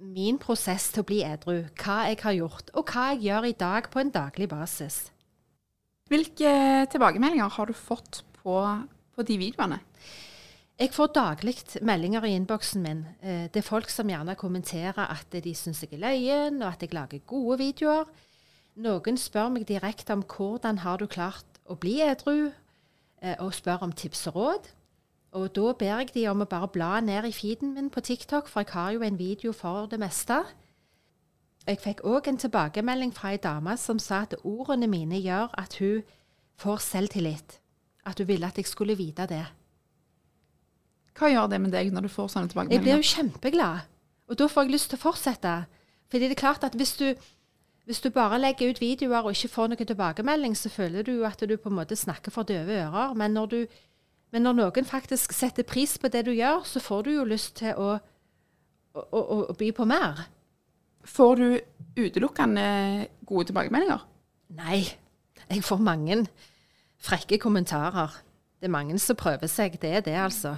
min 0.00 0.40
prosess 0.40 0.88
til 0.90 1.04
å 1.04 1.06
bli 1.06 1.20
edru, 1.22 1.68
hva 1.78 2.00
jeg 2.08 2.18
har 2.24 2.34
gjort, 2.40 2.72
og 2.74 2.90
hva 2.90 3.12
jeg 3.12 3.28
gjør 3.28 3.46
i 3.46 3.56
dag 3.60 3.92
på 3.92 4.00
en 4.00 4.10
daglig 4.10 4.48
basis. 4.50 5.12
Hvilke 6.08 6.50
tilbakemeldinger 6.88 7.50
har 7.52 7.68
du 7.68 7.74
fått 7.76 8.22
på, 8.40 8.56
på 9.14 9.24
de 9.28 9.36
videoene? 9.40 9.80
Jeg 10.78 10.92
får 10.94 11.10
daglig 11.10 11.56
meldinger 11.82 12.24
i 12.24 12.36
innboksen 12.38 12.82
min. 12.84 13.02
Eh, 13.20 13.48
Det 13.50 13.60
er 13.60 13.66
folk 13.66 13.90
som 13.90 14.08
gjerne 14.08 14.36
kommenterer 14.38 15.10
at 15.10 15.26
de 15.44 15.54
syns 15.54 15.82
jeg 15.82 15.92
er 15.92 16.04
løyen, 16.04 16.62
og 16.62 16.68
at 16.70 16.82
jeg 16.82 16.94
lager 16.94 17.24
gode 17.26 17.58
videoer. 17.58 18.06
Noen 18.78 19.18
spør 19.18 19.50
meg 19.50 19.66
direkte 19.66 20.14
om 20.14 20.22
hvordan 20.22 20.78
har 20.78 20.98
du 20.98 21.06
klart 21.10 21.58
å 21.66 21.74
bli 21.76 21.98
edru, 22.00 22.52
eh, 23.20 23.34
og 23.40 23.52
spør 23.54 23.82
om 23.82 23.92
tips 23.92 24.28
og 24.30 24.34
råd. 24.36 24.70
Og 25.34 25.50
da 25.52 25.72
ber 25.72 25.98
jeg 25.98 26.14
de 26.14 26.28
om 26.30 26.40
å 26.40 26.48
bare 26.48 26.70
bla 26.72 27.00
ned 27.00 27.26
i 27.26 27.32
feeden 27.32 27.74
min 27.74 27.90
på 27.90 28.00
TikTok, 28.00 28.46
for 28.48 28.62
jeg 28.62 28.72
har 28.72 28.92
jo 28.92 29.02
en 29.02 29.18
video 29.18 29.52
for 29.52 29.86
det 29.86 29.98
meste. 30.00 30.44
Jeg 31.68 31.82
fikk 31.82 31.98
òg 32.08 32.30
en 32.30 32.38
tilbakemelding 32.40 33.10
fra 33.12 33.34
ei 33.34 33.40
dame 33.44 33.74
som 33.76 33.98
sa 34.00 34.22
at 34.24 34.34
ordene 34.40 34.88
mine 34.88 35.18
gjør 35.20 35.52
at 35.60 35.74
hun 35.82 36.00
får 36.56 36.80
selvtillit. 36.80 37.58
At 38.08 38.18
hun 38.18 38.28
ville 38.30 38.48
at 38.48 38.56
jeg 38.56 38.66
skulle 38.66 38.96
vite 38.96 39.26
det. 39.28 39.44
Hva 41.18 41.28
gjør 41.28 41.50
det 41.52 41.58
med 41.60 41.74
deg 41.74 41.90
når 41.92 42.06
du 42.06 42.12
får 42.14 42.30
sånne 42.32 42.48
tilbakemeldinger? 42.48 42.78
Jeg 42.78 42.86
blir 42.86 43.02
jo 43.02 43.10
kjempeglad. 43.10 43.90
Og 44.28 44.38
da 44.38 44.46
får 44.48 44.64
jeg 44.64 44.72
lyst 44.72 44.90
til 44.92 45.00
å 45.00 45.02
fortsette. 45.02 45.52
Fordi 46.08 46.30
det 46.30 46.38
er 46.38 46.40
klart 46.40 46.64
at 46.64 46.78
hvis 46.78 46.94
du, 46.96 47.10
hvis 47.84 48.00
du 48.00 48.08
bare 48.14 48.38
legger 48.40 48.72
ut 48.72 48.80
videoer 48.80 49.28
og 49.28 49.36
ikke 49.36 49.52
får 49.52 49.68
noen 49.68 49.90
tilbakemelding, 49.90 50.56
så 50.56 50.72
føler 50.72 51.04
du 51.04 51.18
jo 51.18 51.28
at 51.28 51.44
du 51.44 51.56
på 51.56 51.68
en 51.68 51.76
måte 51.82 51.96
snakker 52.00 52.32
for 52.32 52.48
døve 52.48 52.80
ører. 52.80 53.12
Men 53.18 53.36
når, 53.36 53.52
du, 53.52 53.60
men 54.32 54.46
når 54.46 54.56
noen 54.62 54.88
faktisk 54.88 55.36
setter 55.36 55.68
pris 55.68 55.98
på 55.98 56.08
det 56.08 56.24
du 56.24 56.32
gjør, 56.32 56.64
så 56.64 56.80
får 56.80 57.04
du 57.04 57.12
jo 57.18 57.28
lyst 57.28 57.58
til 57.60 57.76
å, 57.76 57.98
å, 58.96 59.04
å, 59.04 59.44
å 59.52 59.58
by 59.58 59.72
på 59.76 59.84
mer. 59.84 60.24
Får 61.08 61.40
du 61.40 61.48
utelukkende 61.98 63.08
gode 63.26 63.48
tilbakemeldinger? 63.48 64.04
Nei, 64.58 64.82
jeg 65.48 65.64
får 65.64 65.80
mange 65.82 66.22
frekke 67.02 67.38
kommentarer. 67.42 68.12
Det 68.58 68.68
er 68.68 68.74
mange 68.74 68.98
som 69.02 69.16
prøver 69.18 69.50
seg. 69.50 69.78
Det 69.80 69.90
er 69.90 70.04
det, 70.04 70.16
altså. 70.18 70.56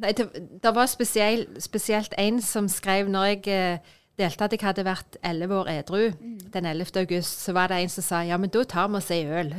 Nei, 0.00 0.12
det, 0.16 0.28
det 0.62 0.72
var 0.74 0.88
spesiell, 0.90 1.46
spesielt 1.62 2.14
en 2.18 2.40
som 2.42 2.68
skrev 2.70 3.10
når 3.10 3.28
jeg 3.30 3.42
eh, 3.54 3.94
delte 4.18 4.46
at 4.46 4.54
jeg 4.54 4.62
hadde 4.62 4.86
vært 4.86 5.18
elleve 5.22 5.60
år 5.62 5.70
edru 5.72 6.02
den 6.54 6.66
11. 6.66 6.94
august, 7.02 7.42
så 7.42 7.54
var 7.54 7.70
det 7.70 7.82
en 7.82 7.92
som 7.92 8.06
sa 8.06 8.22
ja, 8.26 8.38
men 8.38 8.52
da 8.54 8.64
tar 8.66 8.90
vi 8.90 8.98
oss 8.98 9.10
ei 9.14 9.24
øl. 9.26 9.54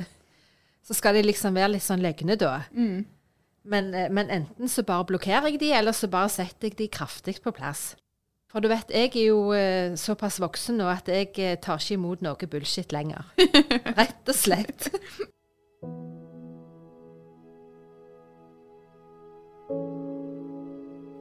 Så 0.86 0.96
skal 0.98 1.16
de 1.18 1.26
liksom 1.26 1.56
være 1.56 1.76
litt 1.76 1.86
sånn 1.86 2.04
løgne 2.04 2.38
da. 2.40 2.58
Men, 3.66 3.94
eh, 3.94 4.10
men 4.12 4.32
enten 4.32 4.72
så 4.72 4.84
bare 4.88 5.08
blokkerer 5.10 5.50
jeg 5.50 5.62
de, 5.64 5.72
eller 5.74 5.96
så 5.96 6.12
bare 6.12 6.32
setter 6.32 6.70
jeg 6.70 6.80
de 6.80 6.92
kraftig 6.92 7.40
på 7.44 7.56
plass. 7.56 7.94
For 8.56 8.64
du 8.64 8.70
vet, 8.72 8.88
jeg 8.88 9.10
er 9.12 9.26
jo 9.28 9.40
eh, 9.52 9.98
såpass 10.00 10.38
voksen 10.40 10.78
nå 10.80 10.86
at 10.88 11.10
jeg 11.12 11.34
eh, 11.44 11.58
tar 11.60 11.82
ikke 11.82 11.98
imot 11.98 12.22
noe 12.24 12.48
bullshit 12.48 12.94
lenger. 12.96 13.26
Rett 14.00 14.32
og 14.32 14.38
slett. 14.40 14.88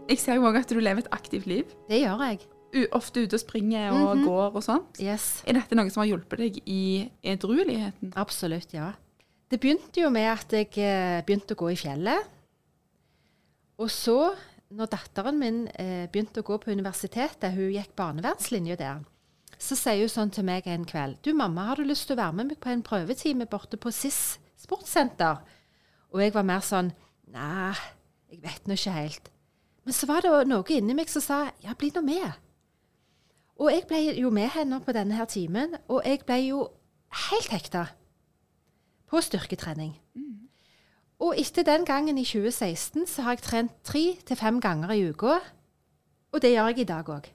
Jeg 0.07 0.23
ser 0.23 0.39
jo 0.39 0.47
òg 0.47 0.61
at 0.61 0.71
du 0.71 0.79
lever 0.79 1.03
et 1.03 1.11
aktivt 1.11 1.51
liv. 1.51 1.75
Det 1.91 2.05
gjør 2.05 2.23
jeg. 2.23 2.47
U 2.79 2.87
ofte 3.01 3.27
ute 3.27 3.35
og 3.35 3.43
springer 3.43 3.99
og 3.99 4.23
går 4.23 4.55
og 4.55 4.63
sånt. 4.63 5.03
Yes. 5.03 5.43
Er 5.43 5.59
dette 5.59 5.75
noe 5.75 5.91
som 5.91 6.05
har 6.05 6.13
hjulpet 6.13 6.39
deg 6.39 6.63
i 6.71 6.87
edrueligheten? 7.35 8.15
Absolutt, 8.15 8.79
ja. 8.79 8.93
Det 9.51 9.59
begynte 9.59 10.07
jo 10.07 10.15
med 10.15 10.31
at 10.39 10.55
jeg 10.55 10.71
eh, 10.79 11.19
begynte 11.27 11.59
å 11.59 11.65
gå 11.67 11.75
i 11.75 11.83
fjellet. 11.83 12.31
Og 13.83 13.91
så 13.91 14.21
når 14.75 14.91
datteren 14.93 15.41
min 15.41 15.65
eh, 15.81 16.07
begynte 16.11 16.41
å 16.41 16.47
gå 16.47 16.59
på 16.63 16.73
universitetet, 16.73 17.53
hun 17.55 17.73
gikk 17.75 17.93
barnevernslinja 17.99 18.79
der, 18.81 19.03
så 19.59 19.77
sier 19.79 20.03
hun 20.03 20.13
sånn 20.13 20.33
til 20.35 20.47
meg 20.47 20.67
en 20.67 20.85
kveld 20.89 21.21
Du, 21.23 21.31
mamma, 21.37 21.69
har 21.69 21.79
du 21.79 21.87
lyst 21.87 22.09
til 22.09 22.17
å 22.17 22.23
være 22.23 22.37
med 22.41 22.51
meg 22.51 22.61
på 22.63 22.73
en 22.73 22.83
prøvetime 22.85 23.47
borte 23.51 23.79
på 23.81 23.93
SIS 23.95 24.39
sportssenter? 24.65 25.45
Og 26.15 26.23
jeg 26.23 26.35
var 26.35 26.47
mer 26.47 26.65
sånn 26.65 26.93
Nei, 27.35 27.75
jeg 28.31 28.43
vet 28.45 28.69
nå 28.69 28.77
ikke 28.77 28.95
helt. 28.95 29.31
Men 29.85 29.97
så 29.97 30.07
var 30.07 30.23
det 30.23 30.33
noe 30.47 30.75
inni 30.75 30.95
meg 30.95 31.11
som 31.11 31.23
sa 31.25 31.39
ja, 31.65 31.75
bli 31.79 31.91
nå 31.95 32.03
med. 32.05 32.37
Og 33.59 33.71
jeg 33.71 33.85
ble 33.91 34.01
jo 34.19 34.31
med 34.35 34.51
henne 34.55 34.81
på 34.83 34.95
denne 34.95 35.17
her 35.19 35.29
timen, 35.31 35.77
og 35.87 36.03
jeg 36.07 36.23
ble 36.27 36.39
jo 36.45 36.61
helt 37.29 37.51
hekta 37.55 37.85
på 39.11 39.23
styrketrening. 39.23 39.93
Mm. 40.15 40.24
Og 41.23 41.39
etter 41.39 41.63
den 41.63 41.85
gangen 41.87 42.19
i 42.19 42.25
2016 42.25 43.07
så 43.07 43.23
har 43.23 43.37
jeg 43.37 43.47
trent 43.47 43.73
tre 43.85 44.05
til 44.27 44.37
fem 44.37 44.61
ganger 44.61 44.91
i 44.91 45.09
uka, 45.11 45.39
og 46.33 46.43
det 46.43 46.51
gjør 46.51 46.73
jeg 46.73 46.79
i 46.79 46.85
dag 46.91 47.11
òg. 47.11 47.31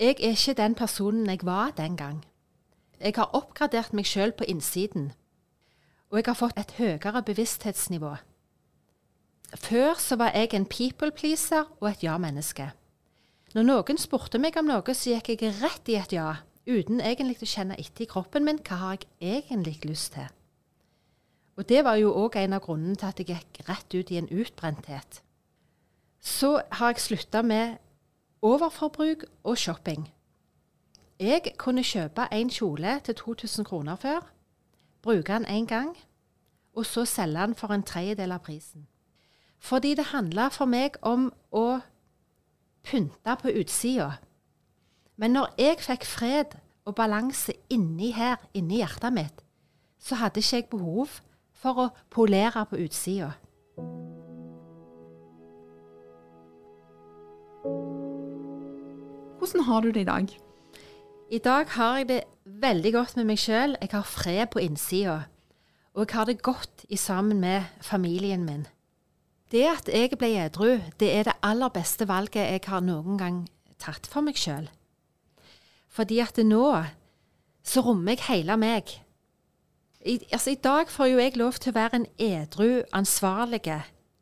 Jeg 0.00 0.16
er 0.20 0.36
ikke 0.36 0.54
den 0.56 0.74
personen 0.74 1.26
jeg 1.26 1.40
var 1.42 1.70
den 1.76 1.96
gang. 1.96 2.24
Jeg 3.00 3.12
har 3.16 3.34
oppgradert 3.34 3.92
meg 3.92 4.06
sjøl 4.06 4.32
på 4.32 4.44
innsiden, 4.48 5.12
og 6.10 6.18
jeg 6.18 6.26
har 6.26 6.38
fått 6.38 6.58
et 6.58 6.76
høyere 6.78 7.22
bevissthetsnivå. 7.22 8.14
Før 9.56 9.94
så 9.98 10.16
var 10.16 10.30
jeg 10.34 10.54
en 10.54 10.66
people 10.66 11.10
pleaser 11.10 11.66
og 11.80 11.90
et 11.90 12.04
ja-menneske. 12.06 12.70
Når 13.54 13.66
noen 13.66 13.98
spurte 13.98 14.38
meg 14.38 14.56
om 14.56 14.68
noe, 14.70 14.94
så 14.94 15.16
gikk 15.16 15.42
jeg 15.42 15.56
rett 15.58 15.88
i 15.90 15.98
et 15.98 16.12
ja, 16.14 16.36
uten 16.70 17.00
egentlig 17.02 17.40
å 17.42 17.50
kjenne 17.50 17.78
etter 17.82 18.06
i 18.06 18.10
kroppen 18.10 18.46
min 18.46 18.62
hva 18.62 18.76
har 18.78 19.00
jeg 19.18 19.42
egentlig 19.42 19.80
lyst 19.84 20.14
til. 20.14 20.30
Og 21.60 21.68
det 21.68 21.82
var 21.84 21.98
jo 22.00 22.14
òg 22.16 22.38
en 22.40 22.54
av 22.56 22.62
grunnene 22.64 22.96
til 22.96 23.10
at 23.10 23.18
jeg 23.20 23.26
gikk 23.28 23.58
rett 23.68 23.92
ut 23.94 24.10
i 24.10 24.16
en 24.16 24.30
utbrenthet. 24.32 25.18
Så 26.20 26.62
har 26.72 26.94
jeg 26.94 27.02
slutta 27.04 27.42
med 27.42 27.76
overforbruk 28.40 29.26
og 29.44 29.58
shopping. 29.58 30.06
Jeg 31.20 31.52
kunne 31.60 31.84
kjøpe 31.84 32.30
en 32.32 32.48
kjole 32.48 32.96
til 33.04 33.14
2000 33.14 33.68
kroner 33.68 34.00
før, 34.00 34.24
bruke 35.02 35.32
den 35.32 35.44
én 35.44 35.68
gang, 35.68 35.92
og 36.72 36.86
så 36.86 37.04
selge 37.04 37.40
den 37.40 37.54
for 37.54 37.76
en 37.76 37.84
tredjedel 37.84 38.32
av 38.32 38.40
prisen. 38.40 38.86
Fordi 39.58 39.94
det 39.94 40.16
handla 40.16 40.48
for 40.48 40.64
meg 40.64 40.96
om 41.02 41.28
å 41.52 41.80
pynte 42.82 43.36
på 43.42 43.52
utsida. 43.52 44.14
Men 45.16 45.36
når 45.36 45.52
jeg 45.58 45.84
fikk 45.84 46.08
fred 46.08 46.56
og 46.88 46.94
balanse 46.94 47.52
inni 47.68 48.14
her, 48.16 48.40
inni 48.54 48.80
hjertet 48.80 49.12
mitt, 49.12 49.42
så 49.98 50.14
hadde 50.14 50.40
ikke 50.40 50.56
jeg 50.56 50.72
behov 50.72 51.20
for 51.60 51.84
å 51.84 51.88
polere 52.12 52.64
på 52.70 52.80
utsida. 52.80 53.34
Hvordan 59.40 59.66
har 59.66 59.84
du 59.84 59.90
det 59.92 60.04
i 60.04 60.08
dag? 60.08 60.32
I 61.30 61.38
dag 61.38 61.68
har 61.76 61.98
jeg 61.98 62.08
det 62.08 62.20
veldig 62.44 62.92
godt 62.92 63.16
med 63.16 63.28
meg 63.30 63.38
sjøl. 63.40 63.76
Jeg 63.80 63.92
har 63.92 64.08
fred 64.08 64.50
på 64.52 64.60
innsida. 64.64 65.22
Og 65.94 66.04
jeg 66.04 66.16
har 66.16 66.28
det 66.28 66.42
godt 66.42 66.84
i 66.88 66.96
sammen 66.96 67.40
med 67.40 67.68
familien 67.80 68.44
min. 68.44 68.66
Det 69.50 69.64
at 69.66 69.88
jeg 69.90 70.14
ble 70.18 70.28
edru, 70.44 70.78
det 71.00 71.08
er 71.14 71.26
det 71.26 71.38
aller 71.42 71.72
beste 71.74 72.06
valget 72.08 72.46
jeg 72.46 72.66
har 72.70 72.84
noen 72.84 73.18
gang 73.18 73.40
tatt 73.82 74.06
for 74.06 74.22
meg 74.22 74.38
sjøl. 74.38 74.68
Fordi 75.90 76.20
at 76.22 76.38
nå 76.46 76.66
så 77.66 77.82
rommer 77.82 78.14
jeg 78.14 78.28
hele 78.28 78.56
meg. 78.60 78.92
I, 80.00 80.16
altså, 80.32 80.50
I 80.50 80.60
dag 80.64 80.88
får 80.88 81.10
jo 81.10 81.18
jeg 81.20 81.36
lov 81.36 81.58
til 81.60 81.72
å 81.72 81.76
være 81.76 81.98
en 82.00 82.06
edru, 82.16 82.82
ansvarlig 82.96 83.60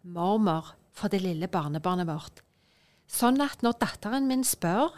mormor 0.02 0.74
for 0.92 1.12
det 1.12 1.20
lille 1.22 1.46
barnebarnet 1.46 2.08
vårt. 2.08 2.42
Sånn 3.06 3.38
at 3.40 3.62
når 3.62 3.78
datteren 3.78 4.26
min 4.28 4.42
spør 4.44 4.90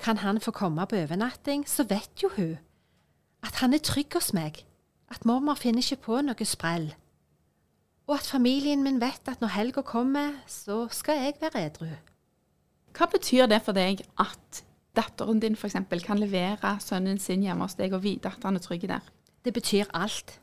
kan 0.00 0.22
han 0.24 0.40
få 0.40 0.54
komme 0.56 0.86
på 0.88 0.96
overnatting, 1.02 1.66
så 1.68 1.84
vet 1.88 2.22
jo 2.22 2.32
hun 2.36 2.56
at 3.46 3.60
han 3.60 3.76
er 3.76 3.84
trygg 3.84 4.16
hos 4.16 4.32
meg. 4.34 4.64
At 5.12 5.24
mormor 5.28 5.60
finner 5.60 5.84
ikke 5.84 6.08
på 6.08 6.22
noe 6.24 6.46
sprell. 6.48 6.88
Og 8.08 8.16
at 8.16 8.26
familien 8.26 8.82
min 8.82 8.98
vet 9.02 9.28
at 9.30 9.42
når 9.42 9.52
helga 9.54 9.84
kommer, 9.86 10.32
så 10.50 10.86
skal 10.90 11.20
jeg 11.20 11.36
være 11.42 11.62
edru. 11.68 11.92
Hva 12.96 13.06
betyr 13.12 13.46
det 13.50 13.60
for 13.62 13.76
deg 13.76 14.00
at 14.18 14.62
datteren 14.96 15.42
din 15.44 15.54
f.eks. 15.54 15.76
kan 16.02 16.18
levere 16.18 16.78
sønnen 16.80 17.20
sin 17.22 17.44
hjemme 17.44 17.68
hos 17.68 17.76
deg 17.78 17.94
og 17.94 18.02
vite 18.02 18.32
at 18.32 18.48
han 18.48 18.56
er 18.56 18.64
trygg 18.64 18.88
der? 18.88 19.04
Det 19.46 19.54
betyr 19.54 19.84
alt. 19.94 20.40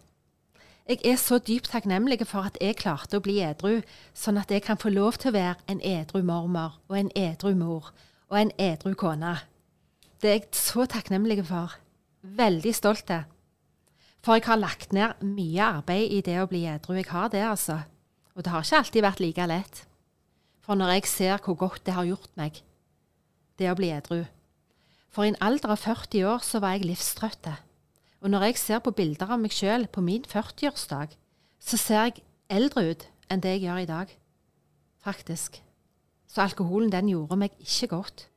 Jeg 0.88 1.00
er 1.04 1.16
så 1.20 1.38
dypt 1.38 1.72
takknemlig 1.72 2.22
for 2.28 2.48
at 2.48 2.58
jeg 2.62 2.78
klarte 2.80 3.20
å 3.20 3.24
bli 3.24 3.42
edru, 3.44 3.82
sånn 4.16 4.40
at 4.40 4.52
jeg 4.52 4.64
kan 4.64 4.80
få 4.80 4.94
lov 4.96 5.18
til 5.20 5.34
å 5.34 5.36
være 5.36 5.60
en 5.68 5.82
edru 5.84 6.22
mormor 6.24 6.78
og 6.88 6.96
en 6.96 7.10
edru 7.20 7.52
mor 7.52 7.90
og 8.32 8.38
en 8.40 8.54
edru 8.56 8.94
kone. 8.96 9.34
Det 10.24 10.30
er 10.30 10.38
jeg 10.38 10.56
så 10.56 10.86
takknemlig 10.88 11.42
for. 11.50 11.76
Veldig 12.24 12.74
stolt 12.76 13.12
av. 13.12 13.28
For 14.24 14.40
jeg 14.40 14.48
har 14.48 14.62
lagt 14.62 14.96
ned 14.96 15.20
mye 15.20 15.68
arbeid 15.82 16.16
i 16.16 16.22
det 16.24 16.38
å 16.40 16.48
bli 16.48 16.64
edru. 16.72 16.96
Jeg 16.96 17.12
har 17.12 17.28
det, 17.28 17.44
altså. 17.44 17.82
Og 18.40 18.48
det 18.48 18.56
har 18.56 18.64
ikke 18.64 18.82
alltid 18.86 19.08
vært 19.10 19.26
like 19.26 19.50
lett. 19.52 19.84
For 20.64 20.80
når 20.80 20.96
jeg 20.96 21.12
ser 21.12 21.44
hvor 21.44 21.60
godt 21.60 21.84
det 21.84 21.98
har 22.00 22.08
gjort 22.08 22.32
meg, 22.40 22.64
det 23.60 23.68
å 23.68 23.76
bli 23.76 23.92
edru 23.92 24.24
For 25.12 25.28
i 25.28 25.36
en 25.36 25.42
alder 25.44 25.76
av 25.76 25.84
40 25.84 26.24
år 26.24 26.40
så 26.40 26.64
var 26.64 26.78
jeg 26.78 26.88
livstrøtt. 26.88 27.52
Og 28.24 28.30
når 28.30 28.44
jeg 28.44 28.58
ser 28.58 28.80
på 28.80 28.92
bilder 28.96 29.34
av 29.36 29.40
meg 29.42 29.52
sjøl 29.52 29.84
på 29.92 30.00
min 30.02 30.24
40-årsdag, 30.24 31.12
så 31.60 31.78
ser 31.80 32.06
jeg 32.08 32.22
eldre 32.48 32.86
ut 32.94 33.02
enn 33.28 33.42
det 33.44 33.58
jeg 33.58 33.66
gjør 33.66 33.80
i 33.82 33.88
dag. 33.90 34.12
Faktisk. 35.04 35.58
Så 36.32 36.42
alkoholen, 36.42 36.92
den 36.92 37.10
gjorde 37.12 37.36
meg 37.42 37.58
ikke 37.60 37.90
godt. 37.92 38.30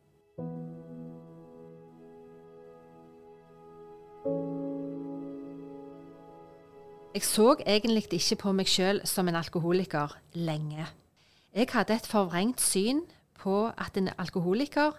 Jeg 7.14 7.22
så 7.22 7.54
egentlig 7.62 8.08
ikke 8.10 8.40
på 8.42 8.54
meg 8.58 8.66
sjøl 8.66 8.98
som 9.06 9.30
en 9.30 9.38
alkoholiker 9.38 10.16
lenge. 10.34 10.88
Jeg 11.54 11.70
hadde 11.72 11.94
et 11.94 12.10
forvrengt 12.10 12.60
syn 12.60 13.04
på 13.38 13.70
at 13.70 13.94
en 13.96 14.10
alkoholiker, 14.18 14.98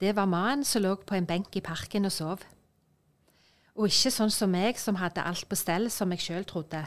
det 0.00 0.14
var 0.16 0.30
mannen 0.30 0.62
som 0.64 0.86
lå 0.86 0.94
på 0.94 1.18
en 1.18 1.26
benk 1.26 1.58
i 1.58 1.60
parken 1.60 2.06
og 2.06 2.14
sov. 2.14 2.46
Og 3.78 3.86
ikke 3.86 4.10
sånn 4.10 4.32
som 4.34 4.50
meg, 4.50 4.78
som 4.82 4.98
hadde 4.98 5.22
alt 5.22 5.46
på 5.46 5.56
stell, 5.58 5.86
som 5.94 6.10
jeg 6.10 6.24
sjøl 6.24 6.46
trodde. 6.48 6.82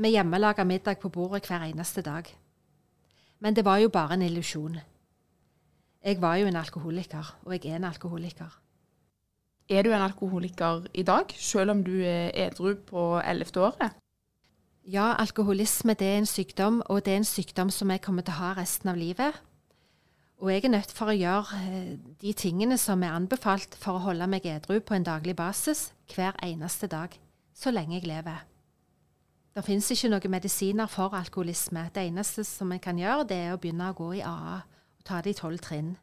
Med 0.00 0.14
hjemmelaga 0.14 0.64
middag 0.64 0.96
på 1.02 1.10
bordet 1.12 1.44
hver 1.46 1.66
eneste 1.68 2.02
dag. 2.02 2.30
Men 3.44 3.54
det 3.54 3.66
var 3.66 3.82
jo 3.82 3.92
bare 3.92 4.16
en 4.16 4.24
illusjon. 4.24 4.78
Jeg 6.04 6.20
var 6.20 6.36
jo 6.40 6.48
en 6.48 6.56
alkoholiker, 6.56 7.34
og 7.44 7.52
jeg 7.52 7.70
er 7.70 7.76
en 7.76 7.90
alkoholiker. 7.90 8.60
Er 9.68 9.82
du 9.82 9.92
en 9.92 10.02
alkoholiker 10.04 10.86
i 10.94 11.02
dag, 11.02 11.30
selv 11.36 11.70
om 11.70 11.84
du 11.84 11.94
er 12.00 12.32
edru 12.34 12.74
på 12.74 13.20
ellevte 13.20 13.60
året? 13.60 13.94
Ja, 14.84 15.14
alkoholisme 15.18 15.94
det 15.94 16.06
er 16.06 16.18
en 16.18 16.28
sykdom, 16.28 16.82
og 16.86 17.04
det 17.04 17.12
er 17.12 17.16
en 17.22 17.24
sykdom 17.24 17.70
som 17.70 17.90
jeg 17.90 18.02
kommer 18.04 18.24
til 18.24 18.36
å 18.36 18.40
ha 18.42 18.50
resten 18.58 18.92
av 18.92 19.00
livet. 19.00 19.36
Og 20.42 20.50
jeg 20.52 20.64
er 20.64 20.74
nødt 20.74 20.92
for 20.92 21.12
å 21.12 21.16
gjøre 21.16 21.60
eh, 21.62 21.92
de 22.20 22.32
tingene 22.36 22.78
som 22.80 23.02
er 23.02 23.14
anbefalt 23.14 23.76
for 23.80 23.98
å 23.98 24.04
holde 24.08 24.26
meg 24.30 24.46
edru 24.50 24.80
på 24.80 24.96
en 24.96 25.06
daglig 25.06 25.36
basis 25.38 25.92
hver 26.14 26.34
eneste 26.42 26.90
dag, 26.90 27.14
så 27.54 27.70
lenge 27.70 28.00
jeg 28.00 28.08
lever. 28.10 28.42
Det 29.54 29.62
finnes 29.62 29.90
ikke 29.94 30.10
noen 30.10 30.32
medisiner 30.34 30.90
for 30.90 31.14
alkoholisme. 31.14 31.86
Det 31.94 32.02
eneste 32.08 32.42
som 32.44 32.72
en 32.74 32.82
kan 32.82 32.98
gjøre, 32.98 33.28
det 33.30 33.36
er 33.38 33.52
å 33.54 33.60
begynne 33.62 33.92
å 33.92 33.94
gå 33.94 34.08
i 34.18 34.24
AA 34.26 34.56
og 34.58 35.04
ta 35.06 35.20
det 35.22 35.36
i 35.36 35.38
tolv 35.38 35.62
trinn. 35.62 35.94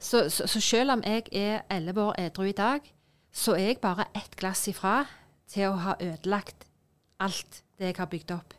Så, 0.00 0.28
så, 0.32 0.46
så, 0.48 0.60
selv 0.60 0.96
om 0.96 1.02
jeg 1.04 1.28
er 1.32 1.62
elleve 1.72 2.02
år 2.08 2.18
edru 2.20 2.46
i 2.48 2.56
dag, 2.56 2.80
så 3.32 3.56
er 3.56 3.72
jeg 3.72 3.80
bare 3.84 4.08
ett 4.16 4.36
glass 4.36 4.64
ifra 4.68 5.02
til 5.48 5.70
å 5.70 5.80
ha 5.84 5.96
ødelagt 6.00 6.66
alt 7.20 7.62
det 7.76 7.92
jeg 7.92 7.98
har 8.00 8.08
bygd 8.12 8.32
opp 8.36 8.56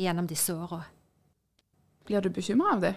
gjennom 0.00 0.28
disse 0.28 0.52
åra. 0.52 0.82
Blir 2.04 2.20
du 2.20 2.28
bekymra 2.32 2.76
av 2.76 2.84
det? 2.84 2.94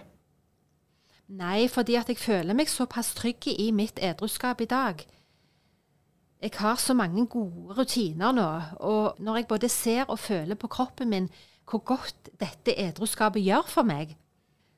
Nei, 1.26 1.66
fordi 1.68 1.96
at 1.98 2.08
jeg 2.08 2.20
føler 2.22 2.54
meg 2.54 2.70
såpass 2.70 3.14
trygg 3.18 3.48
i 3.50 3.70
mitt 3.74 3.98
edruskap 3.98 4.60
i 4.62 4.70
dag. 4.70 5.02
Jeg 6.42 6.52
har 6.60 6.76
så 6.78 6.94
mange 6.94 7.26
gode 7.26 7.74
rutiner 7.74 8.32
nå, 8.32 8.48
og 8.78 9.16
når 9.18 9.36
jeg 9.36 9.46
både 9.46 9.68
ser 9.68 10.04
og 10.04 10.18
føler 10.18 10.54
på 10.54 10.70
kroppen 10.70 11.10
min 11.10 11.28
hvor 11.66 11.82
godt 11.82 12.28
dette 12.38 12.76
edruskapet 12.78 13.42
gjør 13.42 13.66
for 13.66 13.82
meg, 13.82 14.14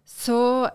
så 0.07 0.71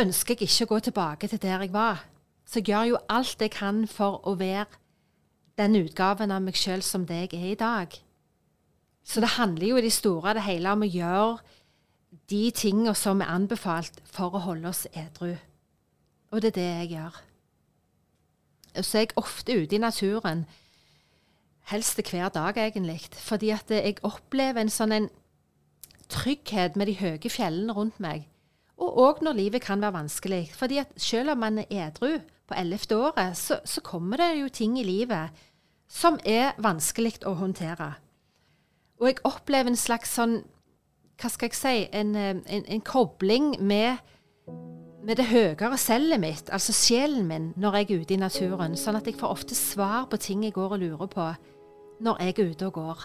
ønsker 0.00 0.34
jeg 0.34 0.48
ikke 0.48 0.66
å 0.66 0.72
gå 0.72 0.78
tilbake 0.88 1.28
til 1.30 1.42
der 1.42 1.62
jeg 1.62 1.72
var. 1.72 2.02
Så 2.44 2.58
jeg 2.58 2.72
gjør 2.72 2.88
jo 2.90 3.02
alt 3.08 3.40
jeg 3.40 3.52
kan 3.54 3.84
for 3.86 4.18
å 4.26 4.34
være 4.34 4.66
den 5.60 5.76
utgaven 5.78 6.32
av 6.34 6.42
meg 6.42 6.58
sjøl 6.58 6.82
som 6.82 7.06
det 7.06 7.20
jeg 7.28 7.38
er 7.38 7.50
i 7.52 7.60
dag. 7.60 7.94
Så 9.04 9.22
det 9.22 9.36
handler 9.36 9.66
jo 9.68 9.78
i 9.78 9.84
det 9.86 9.92
store 9.94 10.32
og 10.32 10.38
det 10.38 10.46
hele 10.48 10.72
om 10.74 10.82
å 10.82 10.90
gjøre 10.90 11.38
de 12.30 12.50
tingene 12.50 12.94
som 12.94 13.20
er 13.20 13.32
anbefalt 13.32 14.00
for 14.04 14.34
å 14.34 14.44
holde 14.46 14.68
oss 14.68 14.86
edru. 14.92 15.34
Og 16.32 16.42
det 16.42 16.52
er 16.52 16.58
det 16.58 16.68
jeg 16.68 16.90
gjør. 16.96 17.22
Så 18.80 18.98
er 18.98 19.06
jeg 19.06 19.16
ofte 19.20 19.56
ute 19.56 19.76
i 19.76 19.80
naturen, 19.80 20.46
helst 21.68 22.00
hver 22.10 22.28
dag 22.32 22.56
egentlig, 22.56 23.00
fordi 23.20 23.52
at 23.52 23.70
jeg 23.70 24.00
opplever 24.02 24.64
en 24.64 24.72
sånn 24.72 24.92
en 24.96 25.10
trygghet 26.12 26.76
med 26.76 26.88
de 26.90 26.98
høye 27.00 27.32
fjellene 27.32 27.76
rundt 27.76 28.00
meg. 28.02 28.26
Og 28.82 28.98
òg 28.98 29.22
når 29.22 29.38
livet 29.38 29.62
kan 29.62 29.80
være 29.80 29.96
vanskelig. 30.00 30.50
Fordi 30.56 30.80
at 30.82 30.92
selv 30.96 31.34
om 31.34 31.42
man 31.44 31.58
er 31.62 31.70
edru 31.70 32.18
på 32.48 32.56
ellevte 32.58 32.96
året, 32.98 33.36
så, 33.38 33.60
så, 33.64 33.80
kommer 33.80 34.16
det 34.16 34.32
jo 34.40 34.48
ting 34.48 34.78
i 34.80 34.86
livet 34.86 35.30
som 35.88 36.18
er 36.24 36.56
vanskelig 36.58 37.20
å 37.28 37.36
håndtere. 37.38 37.92
Og 39.00 39.08
jeg 39.08 39.22
opplever 39.28 39.70
en 39.70 39.78
slags 39.78 40.14
sånn 40.16 40.40
Hva 41.22 41.30
skal 41.30 41.52
jeg 41.52 41.54
si 41.54 41.74
En, 41.94 42.16
eh, 42.18 42.34
en, 42.34 42.64
en 42.66 42.82
kobling 42.82 43.54
med, 43.62 44.02
med 45.06 45.18
det 45.20 45.28
høyere 45.30 45.78
selvet 45.78 46.20
mitt, 46.20 46.50
altså 46.50 46.74
sjelen 46.74 47.28
min, 47.28 47.52
når 47.56 47.78
jeg 47.78 47.90
er 47.90 48.02
ute 48.02 48.14
i 48.14 48.20
naturen. 48.20 48.74
Sånn 48.76 48.98
at 48.98 49.06
jeg 49.06 49.20
får 49.20 49.38
ofte 49.38 49.54
svar 49.54 50.08
på 50.10 50.18
ting 50.18 50.42
jeg 50.42 50.56
går 50.56 50.74
og 50.74 50.82
lurer 50.82 51.10
på 51.12 51.32
når 52.02 52.24
jeg 52.24 52.34
er 52.34 52.50
ute 52.50 52.66
og 52.66 52.78
går. 52.80 53.04